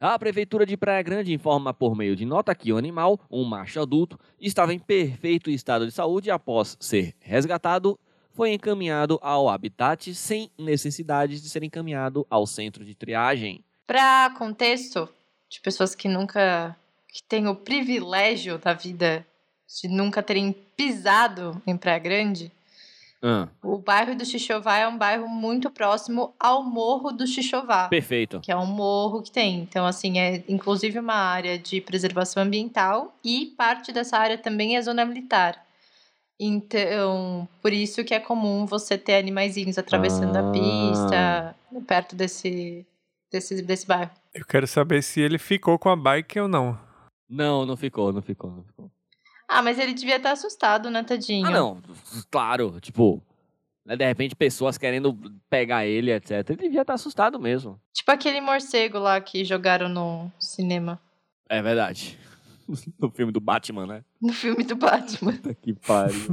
[0.00, 3.80] A Prefeitura de Praia Grande informa por meio de nota que o animal, um macho
[3.80, 7.98] adulto, estava em perfeito estado de saúde e após ser resgatado,
[8.30, 13.64] foi encaminhado ao habitat sem necessidade de ser encaminhado ao centro de triagem.
[13.84, 15.08] Para contexto
[15.50, 16.76] de pessoas que nunca
[17.08, 19.26] que têm o privilégio da vida
[19.82, 22.50] de nunca terem pisado em Praia Grande,
[23.22, 27.88] Ah, o bairro do Xixová é um bairro muito próximo ao Morro do Xixová.
[27.88, 28.38] perfeito.
[28.40, 29.58] que é um morro que tem.
[29.60, 34.82] Então, assim, é inclusive uma área de preservação ambiental e parte dessa área também é
[34.82, 35.60] zona militar.
[36.40, 40.48] Então, por isso que é comum você ter animaizinhos atravessando Ah.
[40.48, 42.86] a pista, perto desse,
[43.32, 44.10] desse, desse bairro.
[44.32, 46.78] Eu quero saber se ele ficou com a bike ou não.
[47.28, 48.90] Não, não ficou, não ficou, não ficou.
[49.48, 51.46] Ah, mas ele devia estar assustado, né, tadinho?
[51.46, 51.82] Ah, não.
[52.30, 53.22] Claro, tipo,
[53.84, 56.50] né, de repente pessoas querendo pegar ele, etc.
[56.50, 57.80] Ele devia estar assustado mesmo.
[57.92, 61.00] Tipo aquele morcego lá que jogaram no cinema,
[61.48, 62.18] É verdade.
[63.00, 64.04] No filme do Batman, né?
[64.20, 65.32] no filme do Batman.
[65.32, 66.28] Puta que pariu.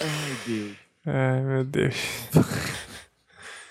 [0.00, 0.76] Ai, Deus.
[1.04, 1.94] Ai, meu Deus.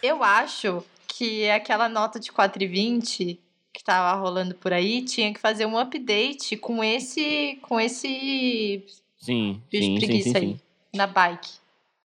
[0.03, 3.39] Eu acho que aquela nota de 4,20
[3.73, 8.83] que tava rolando por aí tinha que fazer um update com esse com esse
[9.21, 10.59] Sim, bicho sim, sim, preguiça sim, aí sim.
[10.97, 11.51] na bike.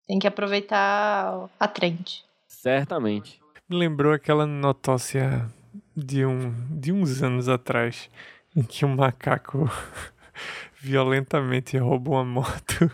[0.07, 2.25] Tem que aproveitar a trend.
[2.47, 3.41] Certamente.
[3.69, 5.49] Me lembrou aquela notócia
[5.97, 8.11] de, um, de uns anos atrás,
[8.55, 9.71] em que um macaco
[10.81, 12.91] violentamente rouba uma moto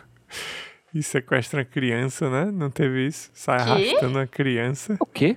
[0.95, 2.51] e sequestra uma criança, né?
[2.53, 3.31] Não teve isso?
[3.33, 3.63] Sai Quê?
[3.63, 4.97] arrastando uma criança.
[5.01, 5.37] O quê?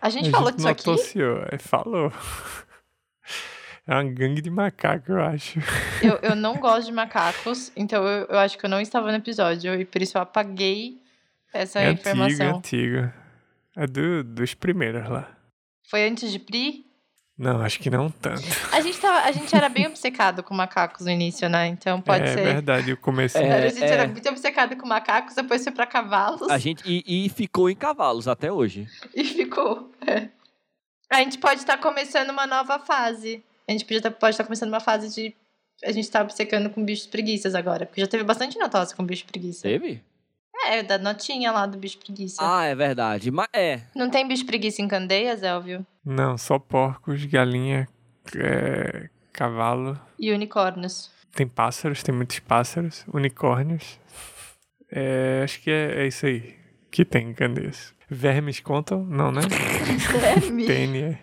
[0.00, 0.86] A gente falou disso aqui?
[0.86, 2.12] notociou, é, falou.
[3.86, 5.58] É uma gangue de macaco, eu acho.
[6.02, 9.16] Eu, eu não gosto de macacos, então eu, eu acho que eu não estava no
[9.16, 11.02] episódio e por isso eu apaguei
[11.52, 12.56] essa é antigo, é informação.
[12.58, 13.12] antigo.
[13.74, 15.28] É do, dos primeiros lá.
[15.90, 16.86] Foi antes de Pri?
[17.38, 18.42] Não, acho que não tanto.
[18.72, 21.68] A gente, tava, a gente era bem obcecado com macacos no início, né?
[21.68, 22.42] Então pode é ser.
[22.42, 23.38] verdade, o começo.
[23.38, 23.66] É.
[23.66, 26.50] a gente era muito obcecado com macacos, depois foi pra cavalos.
[26.50, 26.82] A gente.
[26.84, 28.88] E, e ficou em cavalos até hoje.
[29.14, 29.90] E ficou.
[30.06, 30.28] é.
[31.10, 33.42] A gente pode estar começando uma nova fase.
[33.68, 35.34] A gente podia tá- pode estar começando uma fase de.
[35.84, 37.86] A gente tá obcecando com bichos preguiças agora.
[37.86, 39.62] Porque já teve bastante notócia com bicho preguiça.
[39.62, 40.02] Teve?
[40.66, 42.38] É, da notinha lá do bicho preguiça.
[42.42, 43.30] Ah, é verdade.
[43.30, 43.80] Mas é.
[43.94, 45.86] Não tem bicho preguiça em Candeias, Elvio?
[46.04, 47.88] Não, só porcos, galinha,
[48.36, 49.98] é, cavalo.
[50.18, 51.10] E unicórnios.
[51.32, 54.00] Tem pássaros, tem muitos pássaros, unicórnios.
[54.90, 56.56] É, acho que é, é isso aí
[56.90, 57.94] que tem em Candeias.
[58.10, 59.04] Vermes contam?
[59.04, 59.42] Não, né?
[60.20, 60.66] Verme.
[60.66, 61.18] Tem, é.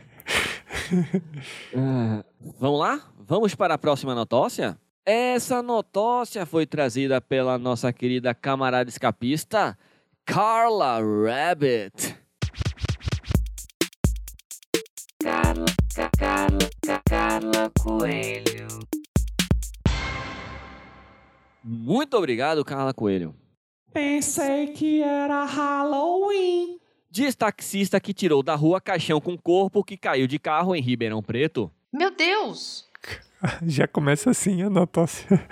[1.75, 2.23] Ah,
[2.59, 3.01] vamos lá?
[3.19, 4.77] Vamos para a próxima notócia?
[5.03, 9.77] Essa notócia foi trazida pela nossa querida camarada escapista,
[10.25, 12.15] Carla Rabbit.
[15.23, 15.65] Carla,
[16.17, 16.69] Carla,
[17.09, 18.79] Carla Coelho.
[21.63, 23.33] Muito obrigado, Carla Coelho.
[23.95, 26.77] Pensei que era Halloween.
[27.09, 31.23] Diz taxista que tirou da rua caixão com corpo que caiu de carro em Ribeirão
[31.23, 31.71] Preto.
[31.93, 32.89] Meu Deus!
[33.65, 35.27] Já começa assim a notócia.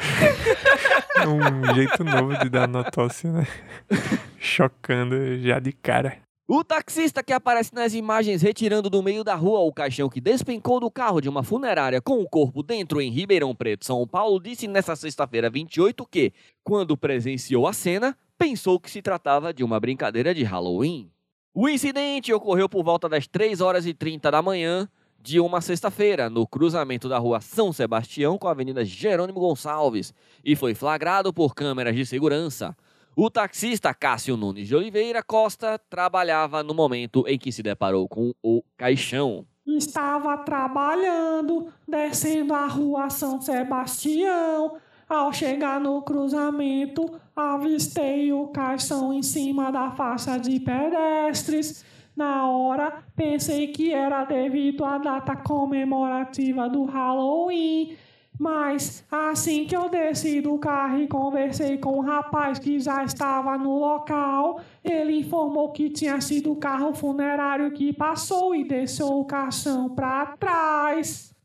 [1.15, 3.47] É um jeito novo de dar notócia, né?
[4.39, 6.17] Chocando já de cara.
[6.45, 10.81] O taxista que aparece nas imagens retirando do meio da rua o caixão que despencou
[10.81, 14.67] do carro de uma funerária com o corpo dentro em Ribeirão Preto, São Paulo, disse
[14.67, 20.33] nesta sexta-feira 28 que, quando presenciou a cena, pensou que se tratava de uma brincadeira
[20.33, 21.11] de Halloween.
[21.53, 24.89] O incidente ocorreu por volta das 3 horas e 30 da manhã
[25.21, 30.53] de uma sexta-feira, no cruzamento da rua São Sebastião com a Avenida Jerônimo Gonçalves, e
[30.53, 32.75] foi flagrado por câmeras de segurança.
[33.15, 38.33] O taxista Cássio Nunes de Oliveira Costa trabalhava no momento em que se deparou com
[38.43, 39.45] o caixão.
[39.65, 44.77] Estava trabalhando, descendo a rua São Sebastião.
[45.13, 51.85] Ao chegar no cruzamento, avistei o caixão em cima da faixa de pedestres.
[52.17, 57.95] Na hora, pensei que era devido à data comemorativa do Halloween.
[58.39, 63.55] Mas assim que eu desci do carro e conversei com o rapaz que já estava
[63.55, 69.25] no local, ele informou que tinha sido o carro funerário que passou e deixou o
[69.25, 71.35] caixão para trás.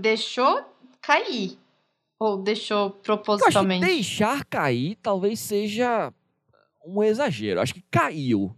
[0.00, 0.64] Deixou
[1.02, 1.59] cair.
[2.20, 3.86] Ou deixou Eu acho que propositalmente?
[3.86, 6.12] deixar cair talvez seja
[6.86, 7.60] um exagero.
[7.60, 8.54] Acho que caiu.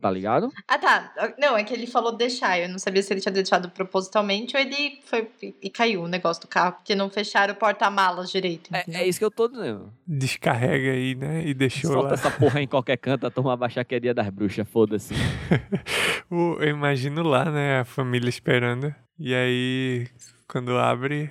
[0.00, 0.50] tá ligado?
[0.66, 1.12] Ah, tá.
[1.38, 2.58] Não, é que ele falou deixar.
[2.58, 5.30] Eu não sabia se ele tinha deixado propositalmente ou ele foi
[5.62, 8.68] e caiu o negócio do carro, porque não fecharam o porta-malas direito.
[8.74, 9.92] É, é isso que eu tô dizendo.
[10.06, 11.46] Descarrega aí, né?
[11.46, 12.14] E deixou Solta lá.
[12.14, 15.14] essa porra em qualquer canto, a turma que é dia das bruxas, foda-se.
[16.30, 17.80] Eu imagino lá, né?
[17.80, 18.92] A família esperando.
[19.18, 20.08] E aí,
[20.48, 21.30] quando abre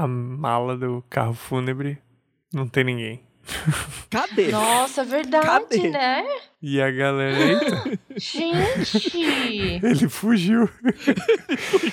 [0.00, 1.98] a mala do carro fúnebre,
[2.54, 3.22] não tem ninguém.
[4.08, 4.48] Cadê?
[4.48, 5.90] Nossa, verdade, Cadê?
[5.90, 6.24] né?
[6.62, 9.80] E a galera, eita, Gente!
[9.82, 10.68] ele fugiu.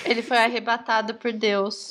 [0.06, 1.90] ele foi arrebatado por Deus.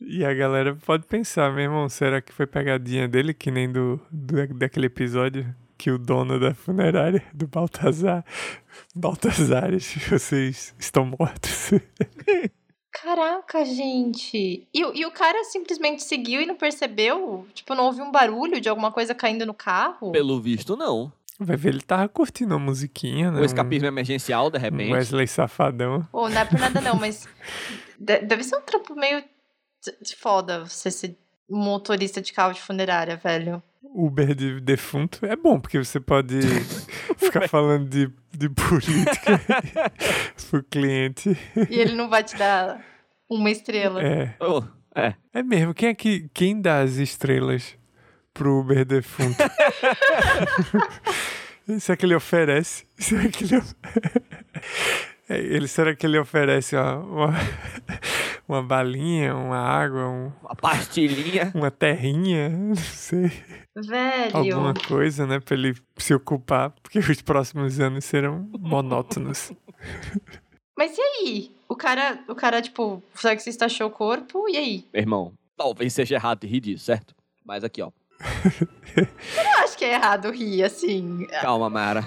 [0.00, 4.00] E a galera pode pensar, meu irmão, será que foi pegadinha dele, que nem do,
[4.10, 8.24] do daquele episódio que o dono da funerária, do Baltazar,
[8.94, 11.72] Baltazares, vocês estão mortos.
[13.02, 14.66] Caraca, gente.
[14.72, 17.46] E, o- e o cara simplesmente seguiu e não percebeu?
[17.52, 20.12] Tipo, não ouviu um barulho de alguma coisa caindo no carro?
[20.12, 21.12] Pelo visto, não.
[21.38, 23.40] Vai ver, ele tava curtindo a musiquinha, né?
[23.40, 24.92] O escapismo emergencial, de repente.
[24.92, 26.06] Wesley Safadão.
[26.12, 27.26] Ou não é por nada não, mas
[27.98, 31.16] de- deve ser um trampo meio de- de foda você ser
[31.50, 33.60] motorista de carro de funerária, velho.
[33.92, 36.40] Uber de defunto é bom, porque você pode
[37.18, 39.40] ficar falando de, de política
[40.50, 41.36] pro cliente.
[41.70, 42.82] E ele não vai te dar
[43.28, 44.02] uma estrela.
[44.02, 44.62] É, Oh,
[44.94, 45.14] é.
[45.32, 45.74] é mesmo.
[45.74, 47.76] Quem é que quem dá as estrelas
[48.32, 49.36] pro Uber defunto?
[51.78, 52.84] será que ele oferece?
[52.98, 57.28] Será que ele, of- É, ele será que ele oferece uma, uma,
[58.48, 61.50] uma balinha, uma água, um- Uma pastilhinha.
[61.54, 62.48] uma terrinha?
[62.52, 63.30] Não sei.
[63.76, 64.36] Velho.
[64.36, 69.52] alguma coisa, né, pra ele se ocupar, porque os próximos anos serão monótonos.
[70.78, 71.50] Mas e aí?
[71.68, 74.84] O cara, o cara, tipo, o taxista achou o corpo, e aí?
[74.92, 77.14] Meu irmão, talvez seja errado rir disso, certo?
[77.44, 77.90] Mas aqui, ó.
[78.96, 81.26] Eu acho que é errado rir, assim.
[81.42, 82.04] Calma, Mara.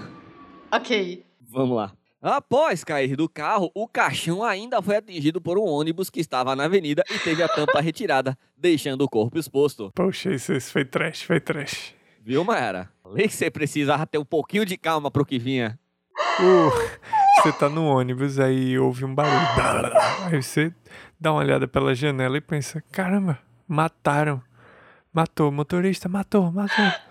[0.71, 1.23] Ok.
[1.49, 1.91] Vamos lá.
[2.21, 6.65] Após cair do carro, o caixão ainda foi atingido por um ônibus que estava na
[6.65, 9.91] avenida e teve a tampa retirada, deixando o corpo exposto.
[9.93, 11.93] Poxa, isso, isso foi trash, foi trash.
[12.23, 12.89] Viu, Mayara?
[13.03, 15.80] Falei que você precisava ter um pouquinho de calma pro que vinha.
[16.39, 16.71] Uh,
[17.38, 19.93] você tá no ônibus, aí ouve um barulho.
[20.25, 20.73] Aí você
[21.19, 24.41] dá uma olhada pela janela e pensa, caramba, mataram.
[25.13, 26.86] Matou, motorista, matou, matou.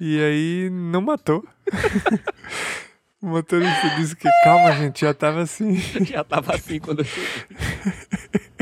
[0.00, 1.46] E aí não matou.
[3.22, 5.76] O motorista disse que, calma, gente, já tava assim.
[6.04, 7.28] Já tava assim quando eu cheguei.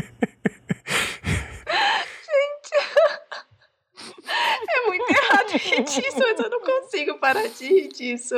[4.73, 8.35] É muito errado rir disso, mas eu não consigo parar de rir disso.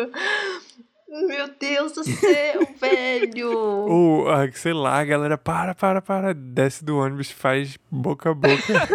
[1.08, 3.52] Meu Deus do céu, velho.
[3.52, 8.34] Ou, ah, sei lá, a galera para, para, para, desce do ônibus, faz boca a
[8.34, 8.88] boca.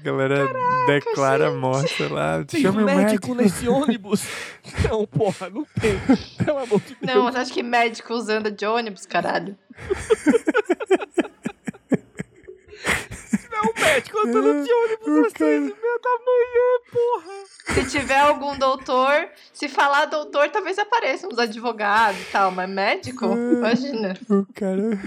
[0.00, 0.48] A galera
[0.86, 3.34] declara a morte, lá, Tem chama um o médico médico.
[3.34, 4.24] nesse ônibus?
[4.88, 5.98] Não, porra, não tem.
[6.44, 7.14] Pelo amor de Deus.
[7.14, 9.56] Não, você acha que médico anda de ônibus, caralho?
[13.52, 17.34] Não, o médico andando de ônibus às três e meia da manhã, porra.
[17.74, 23.26] Se tiver algum doutor, se falar doutor, talvez apareçam uns advogados e tal, mas médico?
[23.26, 24.16] Imagina.
[24.30, 24.98] O cara.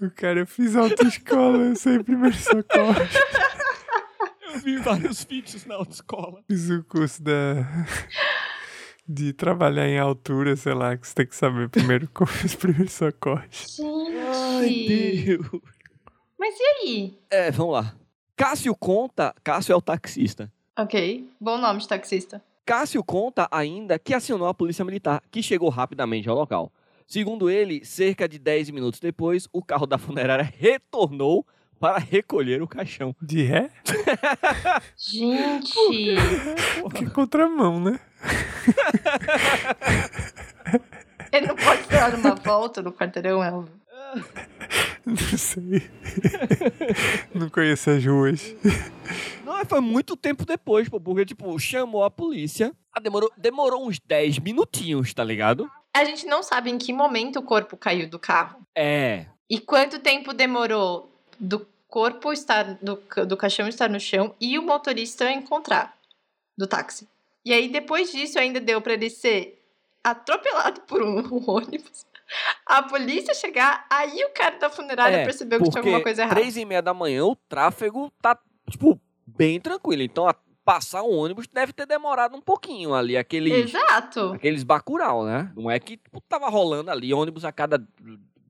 [0.00, 2.94] O cara, eu fiz autoescola, eu sei primeiro socorro.
[4.48, 6.42] Eu vi vários vídeos na autoescola.
[6.48, 7.32] Fiz o curso da.
[9.06, 12.92] De trabalhar em altura, sei lá, que você tem que saber primeiro como os primeiros
[12.92, 13.76] socorros.
[14.60, 15.24] Gente.
[15.24, 15.62] Deus.
[16.38, 17.18] Mas e aí?
[17.30, 17.94] É, vamos lá.
[18.36, 19.34] Cássio conta.
[19.42, 20.50] Cássio é o taxista.
[20.78, 22.42] Ok, bom nome de taxista.
[22.64, 26.72] Cássio conta ainda que acionou a polícia militar, que chegou rapidamente ao local.
[27.06, 31.46] Segundo ele, cerca de 10 minutos depois, o carro da funerária retornou
[31.78, 33.14] para recolher o caixão.
[33.20, 33.70] De ré?
[34.96, 36.16] Gente,
[36.94, 37.98] Que contramão, né?
[41.32, 43.78] ele não pode dar uma volta no quarteirão, Elvio.
[45.04, 45.88] Não sei.
[47.34, 48.54] Não conheço as ruas.
[49.44, 52.72] Não, foi muito tempo depois, pô, porque, tipo, chamou a polícia.
[52.92, 55.70] Ah, demorou, demorou uns 10 minutinhos, tá ligado?
[55.94, 58.60] A gente não sabe em que momento o corpo caiu do carro.
[58.76, 59.26] É.
[59.48, 64.62] E quanto tempo demorou do corpo estar do, do caixão estar no chão e o
[64.62, 65.96] motorista encontrar
[66.56, 67.08] do táxi.
[67.44, 69.62] E aí depois disso ainda deu pra ele ser
[70.04, 72.04] atropelado por um, um ônibus.
[72.66, 76.38] A polícia chegar, aí o cara da funerária É, percebeu que tinha alguma coisa errada.
[76.38, 78.38] três e meia da manhã, o tráfego tá,
[78.70, 80.02] tipo, bem tranquilo.
[80.02, 83.72] Então, a- passar um ônibus deve ter demorado um pouquinho ali, aqueles...
[83.74, 84.32] Exato.
[84.34, 85.50] Aqueles bacural, né?
[85.56, 87.82] Não é que tipo, tava rolando ali ônibus a cada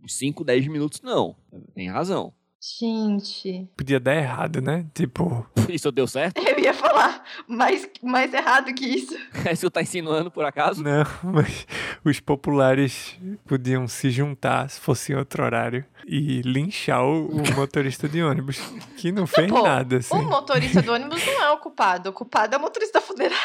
[0.09, 1.37] 5, 10 minutos, não.
[1.77, 2.33] Tem razão.
[2.61, 3.69] Gente.
[3.77, 4.85] Podia dar errado, né?
[4.95, 6.39] Tipo, Isso deu certo?
[6.39, 9.15] Eu ia falar mais, mais errado que isso.
[9.45, 10.83] É isso que tá insinuando, por acaso?
[10.83, 11.67] não, mas
[12.05, 18.09] os populares podiam se juntar, se fosse em outro horário, e linchar o, o motorista
[18.09, 18.59] de ônibus,
[18.97, 20.15] que não fez Pô, nada, assim.
[20.15, 22.11] O motorista do ônibus não é o culpado.
[22.11, 23.39] O culpado é o motorista funerária.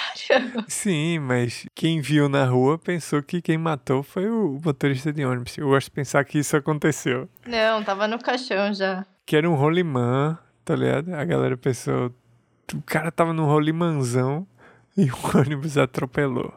[0.68, 5.58] Sim, mas quem viu na rua pensou que quem matou foi o motorista de ônibus.
[5.58, 7.28] Eu gosto de pensar que isso aconteceu.
[7.46, 9.03] Não, tava no caixão já.
[9.26, 11.14] Que era um rolimã, tá ligado?
[11.14, 12.12] A galera pensou.
[12.74, 14.48] O cara tava num rolimanzão
[14.98, 16.54] e o ônibus atropelou.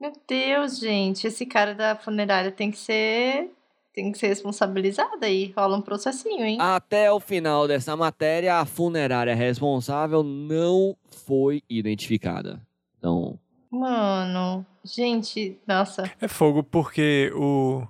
[0.00, 1.26] Meu Deus, gente.
[1.26, 3.50] Esse cara da funerária tem que ser.
[3.94, 5.54] Tem que ser responsabilizado aí.
[5.56, 6.58] Rola um processinho, hein?
[6.60, 12.60] Até o final dessa matéria, a funerária responsável não foi identificada.
[12.98, 13.38] Então,
[13.70, 14.64] Mano.
[14.84, 16.10] Gente, nossa.
[16.20, 17.86] É fogo porque o,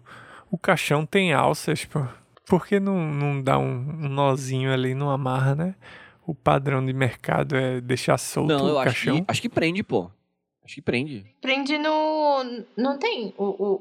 [0.50, 2.00] o caixão tem alças, pô.
[2.46, 3.64] Por que não, não dá um,
[4.04, 5.74] um nozinho ali, não amarra, né?
[6.26, 9.16] O padrão de mercado é deixar solto não, eu o acho caixão.
[9.18, 10.10] que, acho que prende, pô.
[10.64, 11.24] Acho que prende.
[11.40, 12.64] Prende no.
[12.76, 13.74] Não tem o, o,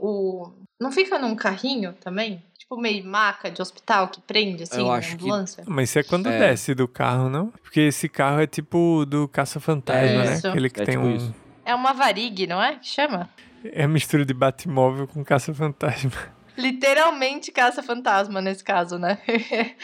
[0.43, 2.41] o- Não fica num carrinho também?
[2.57, 5.63] Tipo meio maca de hospital que prende, assim, Eu na acho que- ambulância?
[5.67, 6.37] Mas isso é quando É.
[6.39, 7.47] desce do carro, não?
[7.63, 10.33] Porque esse carro é tipo do Caça-Fantasma, É né?
[10.35, 10.47] isso.
[10.47, 11.15] Aquele que É tem tipo um.
[11.15, 11.33] isso.
[11.63, 12.75] É uma varig, não é?
[12.75, 13.29] Que chama?
[13.63, 16.34] É a mistura de Batmóvel com Caça-Fantasma.
[16.57, 19.17] Literalmente caça-fantasma nesse caso, né?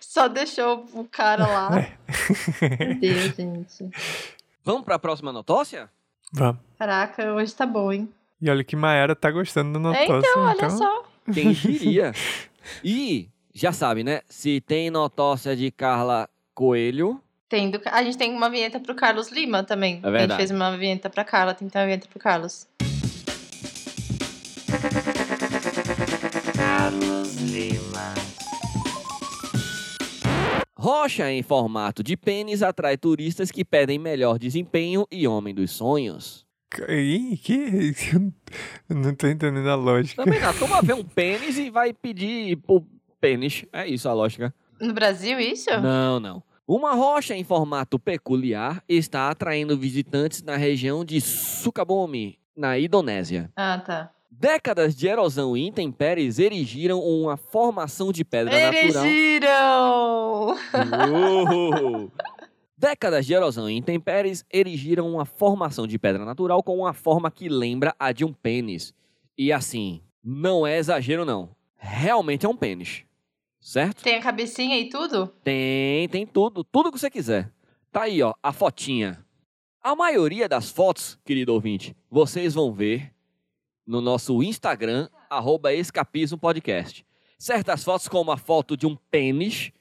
[0.00, 1.70] Só deixou o cara lá.
[1.70, 3.90] Meu Deus, gente.
[4.64, 5.90] Vamos pra próxima notócia?
[6.32, 6.60] Vamos.
[6.78, 8.08] Caraca, hoje tá bom, hein?
[8.40, 10.30] E olha que Maera tá gostando do É, notócio.
[10.30, 11.04] então, olha só.
[11.32, 12.12] Quem diria?
[12.82, 14.20] e, já sabe, né?
[14.28, 19.30] Se tem notócia de Carla Coelho, Tem do- A gente tem uma vinheta pro Carlos
[19.30, 19.96] Lima também.
[20.02, 20.36] É A gente verdade.
[20.38, 22.66] fez uma vinheta pra Carla, tem que ter uma vinheta pro Carlos.
[30.82, 36.44] Rocha em formato de pênis atrai turistas que pedem melhor desempenho e homem dos sonhos.
[36.88, 37.94] Ih, que?
[38.88, 40.24] Eu não tô entendendo a lógica.
[40.24, 42.84] Também a turma vê um pênis e vai pedir por
[43.20, 43.64] pênis.
[43.72, 44.52] É isso a lógica.
[44.80, 45.70] No Brasil, isso?
[45.80, 46.42] Não, não.
[46.66, 53.50] Uma rocha em formato peculiar está atraindo visitantes na região de Sukabumi, na Indonésia.
[53.54, 54.10] Ah, tá.
[54.34, 59.04] Décadas de erosão e intempéries erigiram uma formação de pedra natural.
[59.04, 60.56] Erigiram!
[61.12, 62.10] Uou!
[62.76, 67.46] Décadas de erosão e intempéries erigiram uma formação de pedra natural com uma forma que
[67.48, 68.94] lembra a de um pênis.
[69.36, 71.54] E assim, não é exagero não.
[71.76, 73.04] Realmente é um pênis.
[73.60, 74.02] Certo?
[74.02, 75.26] Tem a cabecinha e tudo?
[75.44, 77.52] Tem, tem tudo, tudo que você quiser.
[77.92, 79.24] Tá aí, ó, a fotinha.
[79.82, 83.11] A maioria das fotos, querido ouvinte, vocês vão ver
[83.86, 87.04] no nosso Instagram, arroba Escapismo Podcast.
[87.38, 89.72] Certas fotos, como a foto de um pênis,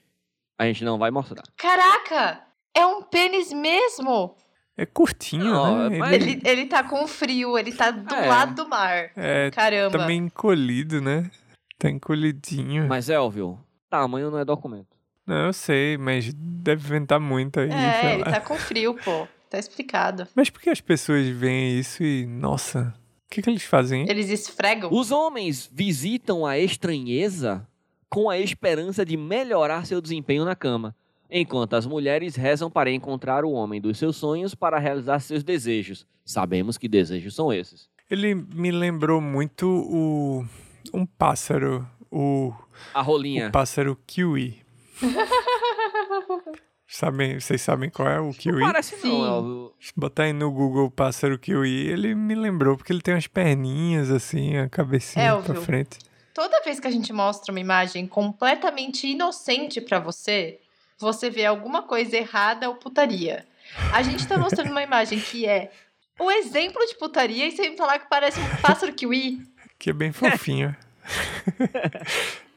[0.58, 1.44] a gente não vai mostrar.
[1.58, 2.42] Caraca!
[2.76, 4.36] É um pênis mesmo!
[4.78, 5.98] É curtinho, Não, né?
[5.98, 8.28] mas- Ele Ele, tá com frio, ele tá do É.
[8.28, 9.12] lado do mar.
[9.16, 9.98] é Caramba.
[10.00, 11.30] também encolhido, né?
[11.78, 12.88] Tá encolhidinho.
[12.88, 14.88] Mas, Elvio, tamanho não é documento.
[15.28, 17.70] Não, eu sei, mas deve ventar muito aí.
[17.70, 18.32] É, ele lá.
[18.32, 19.28] tá com frio, pô.
[19.50, 20.28] Tá explicado.
[20.34, 22.94] Mas por que as pessoas veem isso e, nossa,
[23.32, 24.06] o que, que eles fazem?
[24.10, 24.92] Eles esfregam.
[24.92, 27.66] Os homens visitam a estranheza
[28.10, 30.94] com a esperança de melhorar seu desempenho na cama,
[31.30, 36.06] enquanto as mulheres rezam para encontrar o homem dos seus sonhos para realizar seus desejos.
[36.26, 37.90] Sabemos que desejos são esses.
[38.10, 40.46] Ele me lembrou muito o
[40.94, 42.54] um pássaro, o,
[42.94, 43.48] A rolinha.
[43.48, 44.62] o pássaro kiwi.
[46.94, 48.60] Sabem, vocês sabem qual é o Não kiwi?
[48.60, 49.22] parece Sim.
[49.22, 49.72] não.
[49.80, 54.12] Se botar aí no Google pássaro kiwi, ele me lembrou, porque ele tem umas perninhas
[54.12, 55.98] assim, a cabecinha É, pra frente.
[56.34, 60.60] Toda vez que a gente mostra uma imagem completamente inocente pra você,
[61.00, 63.46] você vê alguma coisa errada ou putaria.
[63.94, 65.72] A gente tá mostrando uma imagem que é
[66.20, 69.42] o exemplo de putaria e você me falar que parece um pássaro kiwi.
[69.80, 70.76] Que é bem fofinho.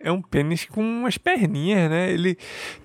[0.00, 2.10] é um pênis com umas perninhas, né?
[2.10, 2.36] Ele.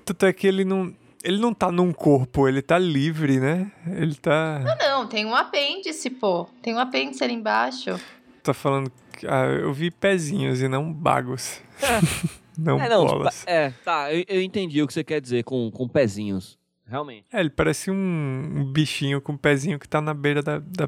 [0.04, 0.94] Tanto é que ele não.
[1.24, 3.72] Ele não tá num corpo, ele tá livre, né?
[3.88, 4.60] Ele tá.
[4.80, 6.48] Não, tem um apêndice, pô.
[6.62, 8.00] Tem um apêndice ali embaixo.
[8.44, 8.92] Tá falando.
[9.18, 11.62] que- Ah, eu vi pezinhos e não bagos.
[12.58, 13.40] não, É, não, bolas.
[13.40, 16.60] tipo, é, tá, eu, eu entendi o que você quer dizer com, com pezinhos.
[16.88, 17.26] Realmente.
[17.34, 20.88] É, ele parece um, um bichinho com um pezinho que tá na beira da, da,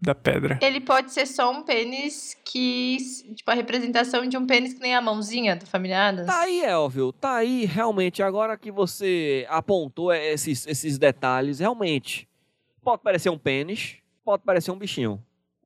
[0.00, 0.58] da pedra.
[0.62, 2.98] Ele pode ser só um pênis que.
[3.34, 6.26] Tipo, a representação de um pênis que nem a mãozinha do Familiadas.
[6.26, 8.22] Tá aí, Elvio, tá aí, realmente.
[8.22, 12.28] Agora que você apontou esses, esses detalhes, realmente.
[12.82, 15.22] Pode parecer um pênis, pode parecer um bichinho.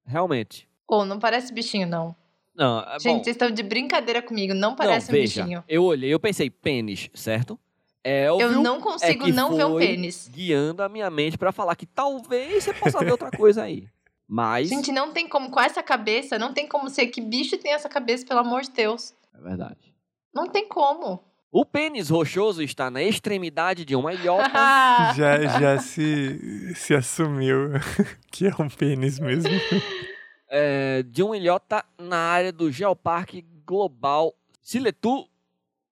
[0.06, 0.68] Realmente.
[0.88, 2.16] Ou não parece bichinho, não.
[2.54, 4.52] Não, é Gente, bom, vocês estão de brincadeira comigo.
[4.54, 5.64] Não parece não, um veja, bichinho.
[5.68, 7.58] Eu olhei, eu pensei, pênis, certo?
[8.02, 10.28] É Eu não é consigo que não ver um pênis.
[10.32, 13.86] guiando a minha mente pra falar que talvez você possa ver outra coisa aí.
[14.32, 14.68] Mas.
[14.68, 17.88] Gente, não tem como, com essa cabeça, não tem como ser que bicho tem essa
[17.88, 19.12] cabeça, pelo amor de Deus.
[19.34, 19.92] É verdade.
[20.32, 21.24] Não tem como.
[21.50, 24.48] O pênis rochoso está na extremidade de uma ilhota.
[25.16, 27.70] Já, já se, se assumiu
[28.30, 29.50] que é um pênis mesmo.
[30.48, 35.26] é, de uma ilhota na área do Geoparque Global Siletu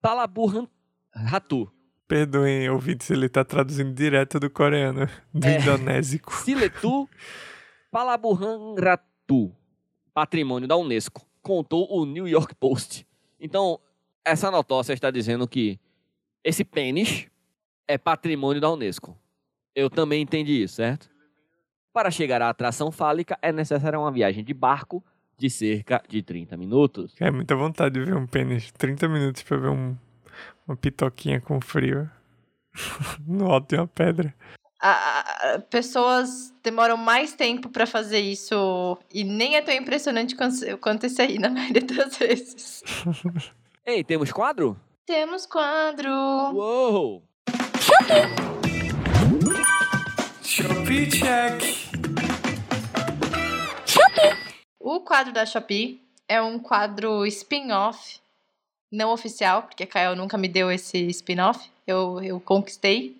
[0.00, 0.68] Palaburhan
[1.12, 1.68] Ratu.
[2.06, 5.58] Perdoem, ouvintes, ele tá traduzindo direto do coreano, do É.
[5.58, 6.32] indonésico.
[6.36, 7.08] Siletu
[7.90, 9.52] Palaburhan Ratu.
[10.12, 11.26] Patrimônio da Unesco.
[11.42, 13.06] Contou o New York Post.
[13.40, 13.80] Então,
[14.24, 15.78] essa notócia está dizendo que
[16.44, 17.26] esse pênis
[17.86, 19.16] é patrimônio da Unesco.
[19.74, 21.08] Eu também entendi isso, certo?
[21.92, 25.02] Para chegar à atração fálica é necessária uma viagem de barco
[25.38, 27.14] de cerca de 30 minutos.
[27.20, 28.72] É muita vontade de ver um pênis.
[28.72, 29.96] 30 minutos pra ver um,
[30.66, 32.10] uma pitoquinha com frio.
[33.26, 34.34] no alto de uma pedra.
[34.80, 40.78] A- a- pessoas demoram mais tempo pra fazer isso e nem é tão impressionante quanto,
[40.78, 42.82] quanto esse aí, na maioria das vezes.
[43.84, 44.78] Ei, temos quadro?
[45.06, 46.10] Temos quadro.
[46.12, 47.22] Uou!
[50.42, 51.88] Shopee check!
[54.80, 58.20] O quadro da Shopee é um quadro spin-off,
[58.92, 61.70] não oficial, porque a Kael nunca me deu esse spin-off.
[61.86, 63.16] Eu, eu conquistei,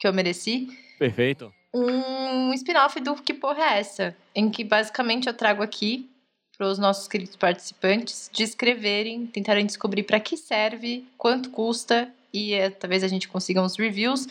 [0.00, 0.66] que eu mereci.
[0.98, 1.52] Perfeito.
[1.72, 4.16] Um spin-off do Que Porra é Essa?
[4.34, 6.10] Em que basicamente eu trago aqui
[6.56, 12.70] para os nossos queridos participantes descreverem, tentarem descobrir para que serve, quanto custa e eh,
[12.70, 14.26] talvez a gente consiga uns reviews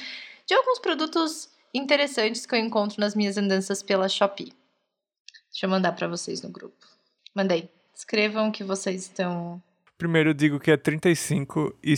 [0.45, 4.53] de alguns produtos interessantes que eu encontro nas minhas andanças pela Shopee.
[5.51, 6.85] Deixa eu mandar para vocês no grupo.
[7.33, 7.69] Mandei.
[7.95, 9.61] Escrevam que vocês estão.
[9.97, 11.95] Primeiro eu digo que é 35 e,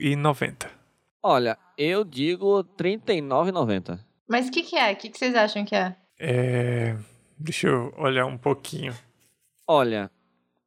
[0.00, 0.79] e 90.
[1.22, 3.98] Olha, eu digo R$ 39,90.
[4.28, 4.92] Mas o que, que é?
[4.92, 5.96] O que, que vocês acham que é?
[6.18, 6.96] É...
[7.38, 8.94] Deixa eu olhar um pouquinho.
[9.66, 10.10] Olha,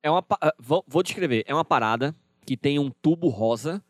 [0.02, 0.22] é uma.
[0.22, 1.44] pa- ah, Vou, vou descrever.
[1.48, 3.84] É uma parada que tem um tubo rosa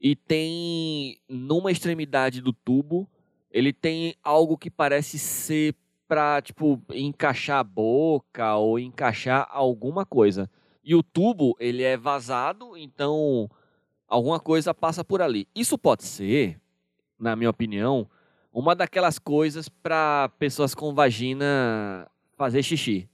[0.00, 3.08] e tem numa extremidade do tubo
[3.50, 5.74] ele tem algo que parece ser
[6.06, 10.50] pra, tipo, encaixar a boca ou encaixar alguma coisa.
[10.84, 13.48] E o tubo, ele é vazado, então
[14.08, 15.46] alguma coisa passa por ali.
[15.54, 16.60] Isso pode ser,
[17.18, 18.08] na minha opinião,
[18.52, 23.08] uma daquelas coisas pra pessoas com vagina fazer xixi.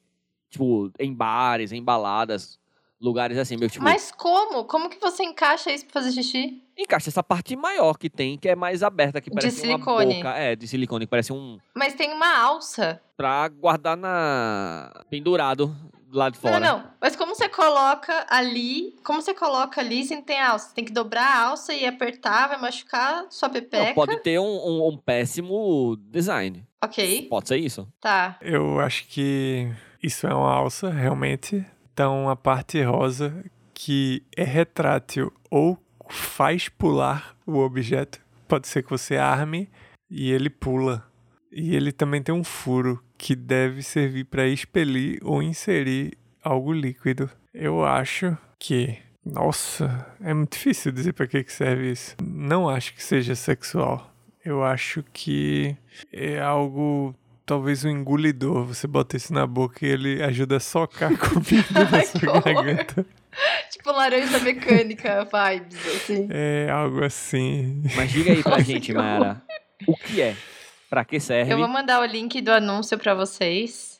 [0.50, 2.58] Tipo, em bares, em baladas,
[3.00, 3.82] lugares assim, meio tipo.
[3.82, 4.64] Mas como?
[4.64, 6.62] Como que você encaixa isso pra fazer xixi?
[6.76, 10.06] Encaixa essa parte maior que tem, que é mais aberta, que De parece silicone.
[10.06, 10.28] uma boca.
[10.36, 11.58] É, de silicone, que parece um.
[11.74, 13.00] Mas tem uma alça.
[13.16, 14.92] Pra guardar na.
[15.10, 15.74] pendurado
[16.18, 16.60] lado de Não, fora.
[16.66, 16.84] não, não.
[17.00, 20.68] Mas como você coloca ali, como você coloca ali sem ter alça?
[20.68, 23.84] Você tem que dobrar a alça e apertar, vai machucar sua pepeca.
[23.86, 26.64] Não, pode ter um, um- um péssimo design.
[26.84, 27.88] Ok, Pode ser isso.
[28.00, 28.36] tá.
[28.40, 31.64] Eu acho que isso é uma alça, realmente.
[31.92, 33.44] Então, a parte rosa
[33.74, 38.20] que é retrátil ou faz pular o objeto.
[38.48, 39.70] Pode ser que você arme
[40.10, 41.04] e ele pula.
[41.52, 47.30] E ele também tem um furo que deve servir para expelir ou inserir algo líquido.
[47.52, 48.98] Eu acho que.
[49.24, 52.16] Nossa, é muito difícil dizer para que que serve isso.
[52.20, 54.10] Não acho que seja sexual.
[54.44, 55.76] Eu acho que
[56.12, 57.14] é algo
[57.46, 58.64] talvez um engolidor.
[58.64, 63.06] Você bota isso na boca e ele ajuda a socar a comida na sua garganta.
[63.70, 66.28] Tipo laranja mecânica vibes, assim.
[66.30, 67.82] É algo assim.
[67.94, 68.92] Mas diga aí pra gente.
[68.92, 69.42] Mayara.
[69.86, 70.36] O que é?
[70.92, 71.50] Pra que serve?
[71.50, 73.98] Eu vou mandar o link do anúncio pra vocês.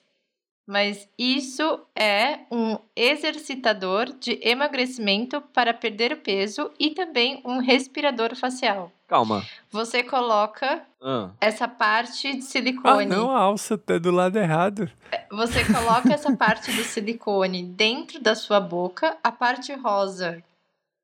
[0.67, 8.37] Mas isso é um exercitador de emagrecimento para perder o peso e também um respirador
[8.37, 8.93] facial.
[9.09, 9.43] Calma.
[9.71, 13.07] Você coloca Ah, essa parte de Ah, silicone.
[13.07, 14.91] não, a alça tá do lado errado.
[15.31, 20.45] Você coloca essa parte do silicone dentro da sua boca, a parte rosa,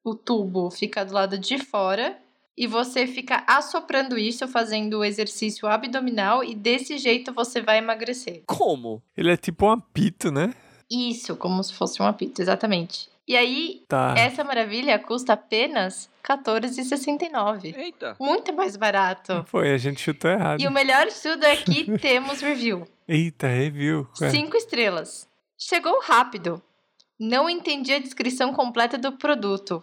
[0.04, 2.14] o tubo fica do lado de fora
[2.58, 8.42] e você fica assoprando isso, fazendo o exercício abdominal e desse jeito você vai emagrecer.
[8.46, 9.00] como?
[9.16, 10.52] Ele é tipo um apito, né?
[10.90, 13.08] Isso, como se fosse um apito, exatamente.
[13.26, 14.14] E aí, Tá.
[14.16, 17.74] essa maravilha custa apenas R$14,69.
[17.76, 18.16] Eita.
[18.18, 19.44] Muito mais barato.
[19.48, 20.60] Foi, a gente chutou errado.
[20.60, 22.86] E o melhor de tudo é que temos review.
[23.06, 24.06] Eita, review.
[24.20, 25.28] Ué, Cinco estrelas.
[25.58, 26.62] Chegou rápido.
[27.20, 29.82] Não entendi a descrição completa do produto.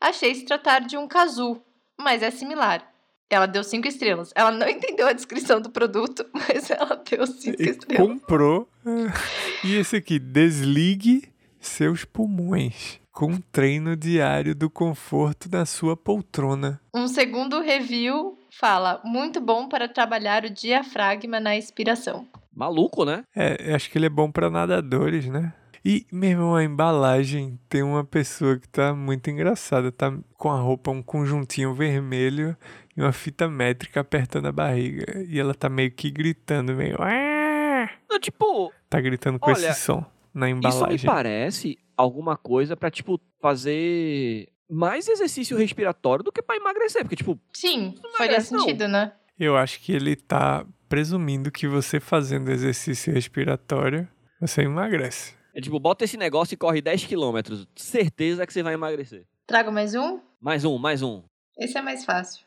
[0.00, 1.62] Achei se tratar de um casu,
[2.00, 2.86] mas é similar.
[3.30, 4.30] Ela deu cinco estrelas.
[4.34, 8.06] Ela não entendeu a descrição do produto, mas ela deu cinco E estrelas.
[8.06, 8.68] comprou.
[9.64, 16.80] E esse aqui, desligue seus pulmões com um treino diário do conforto da sua poltrona.
[16.92, 22.26] Um segundo review fala: muito bom para trabalhar o diafragma na expiração.
[22.54, 23.22] Maluco, né?
[23.36, 25.54] É, eu acho que ele é bom para nadadores, né?
[25.84, 29.90] E, meu irmão, a embalagem tem uma pessoa que tá muito engraçada.
[29.90, 32.56] Tá com a roupa, um conjuntinho vermelho
[32.96, 35.24] e uma fita métrica apertando a barriga.
[35.28, 36.96] E ela tá meio que gritando, meio.
[37.00, 40.04] "Ah!" Não, tipo, Tá gritando com Olha, esse som
[40.34, 41.06] na isso me embalagem.
[41.10, 47.02] parece alguma coisa pra, tipo, fazer mais exercício respiratório do que pra emagrecer.
[47.02, 48.60] Porque, tipo, Sim, faria emagrece, não.
[48.60, 49.12] sentido, né?
[49.38, 54.06] Eu acho que ele tá presumindo que você fazendo exercício respiratório,
[54.40, 55.34] você emagrece.
[55.54, 57.66] É tipo, bota esse negócio e corre 10 quilômetros.
[57.76, 59.26] Certeza que você vai emagrecer.
[59.46, 60.20] Trago mais um?
[60.40, 61.22] Mais um, mais um.
[61.58, 62.44] Esse é mais fácil.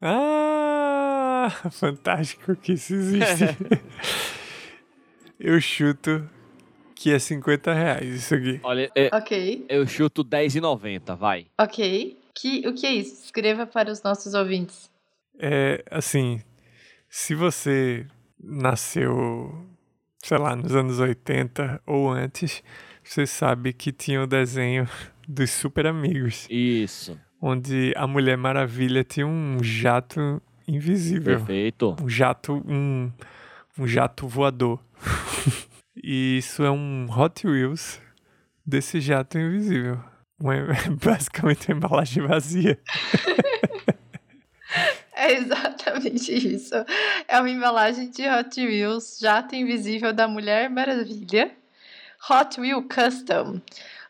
[0.00, 3.44] Ah, fantástico que isso existe.
[5.38, 6.28] Eu chuto
[6.94, 8.60] que é 50 reais isso aqui.
[8.62, 11.46] Olha, é, Ok, eu chuto 10,90, vai.
[11.58, 12.18] ok.
[12.34, 13.24] Que, o que é isso?
[13.24, 14.90] Escreva para os nossos ouvintes.
[15.38, 16.40] É assim,
[17.08, 18.06] se você
[18.42, 19.66] nasceu,
[20.24, 22.62] sei lá, nos anos 80 ou antes,
[23.02, 24.88] você sabe que tinha o desenho
[25.28, 27.18] dos Super Amigos, Isso.
[27.40, 31.36] onde a Mulher Maravilha tinha um jato invisível.
[31.36, 31.96] Perfeito.
[32.00, 33.12] um jato, um,
[33.78, 34.82] um jato voador.
[36.02, 38.00] e isso é um Hot Wheels
[38.66, 40.00] desse jato invisível.
[40.40, 40.54] Uma,
[41.04, 42.78] basicamente uma embalagem vazia.
[45.16, 46.74] É exatamente isso.
[47.28, 51.52] É uma embalagem de Hot Wheels, jato invisível da Mulher Maravilha.
[52.28, 53.60] Hot Wheel Custom.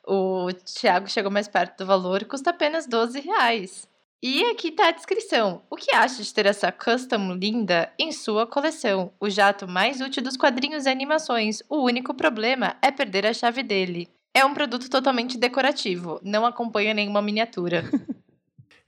[0.06, 3.88] O Thiago chegou mais perto do valor e custa apenas 12 reais.
[4.22, 5.62] E aqui tá a descrição.
[5.68, 9.12] O que acha de ter essa custom linda em sua coleção?
[9.20, 11.62] O jato mais útil dos quadrinhos e animações.
[11.68, 14.08] O único problema é perder a chave dele.
[14.32, 17.84] É um produto totalmente decorativo, não acompanha nenhuma miniatura.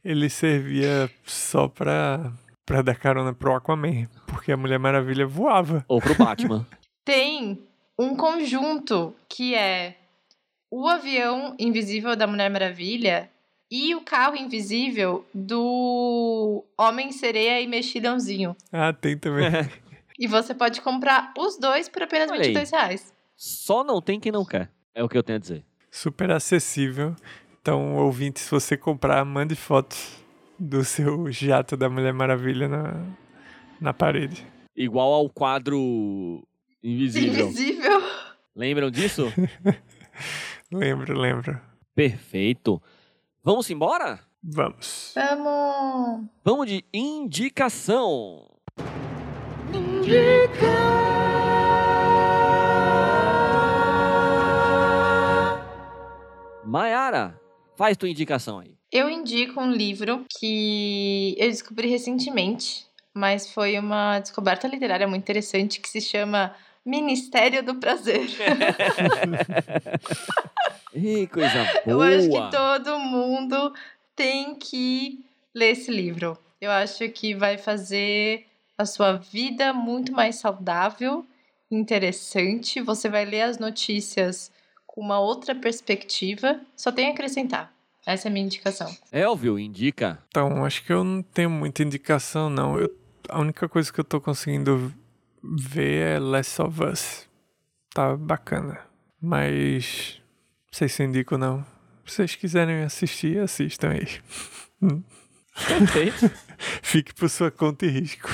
[0.06, 2.32] Ele servia só pra,
[2.64, 5.84] pra dar carona pro Aquaman, porque a Mulher Maravilha voava.
[5.88, 6.64] Ou pro Batman.
[7.04, 7.58] tem
[7.98, 9.96] um conjunto que é
[10.70, 13.28] o avião invisível da Mulher Maravilha
[13.68, 18.56] e o carro invisível do Homem-Sereia e Mexilhãozinho.
[18.72, 19.46] Ah, tem também.
[20.18, 22.54] E você pode comprar os dois por apenas Olha R$ aí.
[22.54, 23.12] 22 reais.
[23.36, 24.70] Só não tem quem não quer.
[24.94, 25.64] É o que eu tenho a dizer.
[25.90, 27.14] Super acessível.
[27.66, 30.22] Então, ouvinte, se você comprar, mande fotos
[30.56, 33.04] do seu jato da Mulher Maravilha na,
[33.80, 34.46] na parede.
[34.76, 36.46] Igual ao quadro
[36.80, 37.48] invisível.
[37.48, 38.00] Invisível.
[38.54, 39.32] Lembram disso?
[40.70, 41.60] Lembro, lembro.
[41.92, 42.80] Perfeito.
[43.42, 44.20] Vamos embora?
[44.40, 45.12] Vamos.
[45.16, 46.24] Vamos.
[46.44, 48.46] Vamos de indicação.
[56.64, 57.40] Maiara,
[57.76, 58.74] faz tua indicação aí.
[58.90, 65.80] Eu indico um livro que eu descobri recentemente, mas foi uma descoberta literária muito interessante
[65.80, 66.54] que se chama
[66.84, 68.26] Ministério do Prazer.
[70.94, 72.08] Ih, coisa Eu boa.
[72.08, 73.72] acho que todo mundo
[74.14, 75.24] tem que
[75.54, 76.38] ler esse livro.
[76.60, 78.46] Eu acho que vai fazer
[78.78, 81.26] a sua vida muito mais saudável,
[81.70, 82.80] interessante.
[82.80, 84.50] Você vai ler as notícias
[84.96, 86.58] com uma outra perspectiva.
[86.74, 87.70] Só tem a acrescentar.
[88.06, 88.90] Essa é a minha indicação.
[89.12, 90.18] Elvio, indica.
[90.28, 92.78] Então, acho que eu não tenho muita indicação, não.
[92.78, 92.90] Eu,
[93.28, 94.92] a única coisa que eu tô conseguindo
[95.42, 97.28] ver é Last of Us.
[97.90, 98.80] Tá bacana.
[99.20, 100.20] Mas.
[100.66, 101.62] Não sei se eu indico, não.
[102.06, 104.06] Se vocês quiserem assistir, assistam aí.
[105.68, 106.30] Perfeito.
[106.80, 108.28] Fique por sua conta e risco.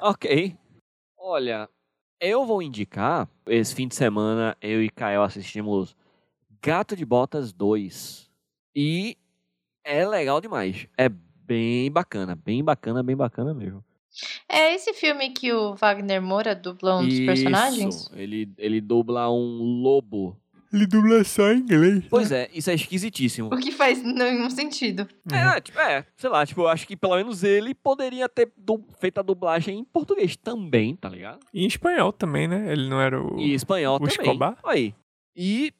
[0.00, 0.54] ok.
[1.18, 1.68] Olha,
[2.20, 3.28] eu vou indicar.
[3.46, 5.96] Esse fim de semana, eu e Kael assistimos
[6.64, 8.30] Gato de Botas 2.
[8.74, 9.18] E
[9.84, 10.88] é legal demais.
[10.96, 13.84] É bem bacana, bem bacana, bem bacana mesmo.
[14.48, 17.94] É esse filme que o Wagner Moura dubla um dos personagens?
[17.96, 20.40] Isso, Ele, ele dubla um lobo.
[20.72, 22.04] Ele dubla só em inglês.
[22.08, 23.48] Pois é, isso é esquisitíssimo.
[23.52, 25.06] O que faz nenhum sentido.
[25.30, 28.50] É, tipo, é, sei lá, tipo, eu acho que pelo menos ele poderia ter
[28.98, 31.40] feito a dublagem em português também, tá ligado?
[31.52, 32.72] E em espanhol também, né?
[32.72, 33.38] Ele não era o.
[33.38, 34.16] E espanhol o também.
[34.16, 34.56] Escobar?
[34.64, 34.94] Aí.
[35.36, 35.74] E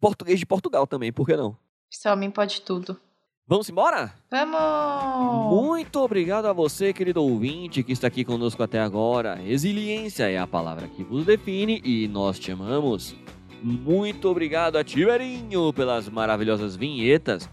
[0.00, 1.56] português de Portugal também, por que não?
[1.92, 2.98] Esse homem pode tudo.
[3.46, 4.14] Vamos embora?
[4.30, 5.52] Vamos!
[5.52, 9.34] Muito obrigado a você, querido ouvinte, que está aqui conosco até agora.
[9.34, 13.16] Resiliência é a palavra que vos define e nós te amamos.
[13.60, 17.50] Muito obrigado a Tiberinho pelas maravilhosas vinhetas.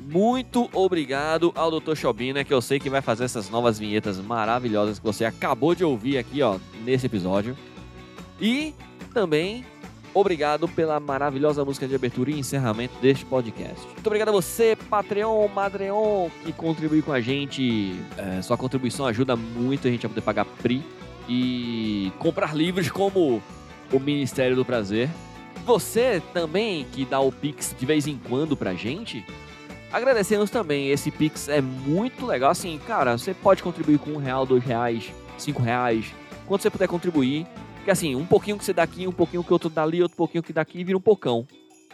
[0.00, 1.96] Muito obrigado ao Dr.
[1.96, 5.82] Chobina, que eu sei que vai fazer essas novas vinhetas maravilhosas que você acabou de
[5.82, 7.56] ouvir aqui, ó, nesse episódio.
[8.40, 8.74] E
[9.14, 9.64] também
[10.18, 13.86] obrigado pela maravilhosa música de abertura e encerramento deste podcast.
[13.86, 18.00] Muito obrigado a você, Patreon, Madreon, que contribuiu com a gente.
[18.16, 20.82] É, sua contribuição ajuda muito a gente a poder pagar PRI
[21.28, 23.42] e comprar livros como
[23.92, 25.10] o Ministério do Prazer.
[25.66, 29.22] Você também que dá o Pix de vez em quando pra gente,
[29.92, 30.88] agradecemos também.
[30.88, 32.50] Esse Pix é muito legal.
[32.50, 36.06] Assim, cara, você pode contribuir com um real, dois reais, cinco reais,
[36.46, 37.46] quanto você puder contribuir.
[37.86, 40.42] Porque assim, um pouquinho que você dá aqui, um pouquinho que outro dali, outro pouquinho
[40.42, 41.46] que daqui, vira um pocão.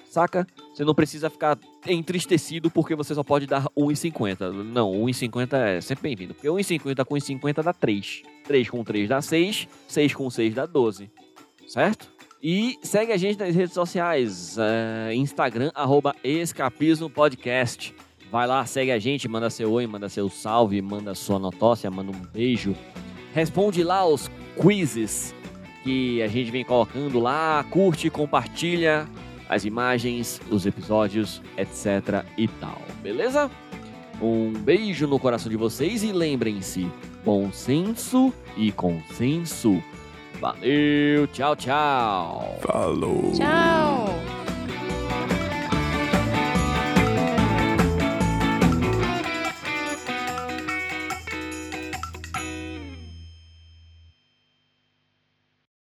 [0.09, 0.47] Saca?
[0.73, 4.53] Você não precisa ficar entristecido porque você só pode dar 1,50.
[4.53, 6.33] Não, 1,50 é sempre bem-vindo.
[6.33, 8.23] Porque 1,50 com 1,50 dá 3.
[8.43, 9.69] 3 com 3 dá 6.
[9.87, 11.11] 6 com 6 dá 12.
[11.69, 12.11] Certo?
[12.43, 14.57] E segue a gente nas redes sociais.
[14.57, 17.95] é, Instagram, arroba Escapismo Podcast.
[18.31, 22.11] Vai lá, segue a gente, manda seu oi, manda seu salve, manda sua notócia, manda
[22.11, 22.75] um beijo.
[23.35, 25.35] Responde lá os quizzes
[25.83, 27.65] que a gente vem colocando lá.
[27.71, 29.07] Curte, compartilha
[29.49, 32.81] as imagens, os episódios, etc e tal.
[33.03, 33.51] Beleza?
[34.21, 36.89] Um beijo no coração de vocês e lembrem-se:
[37.25, 39.83] bom senso e consenso.
[40.41, 42.59] Valeu, tchau, tchau.
[42.61, 43.33] Falou.
[43.33, 44.42] Tchau!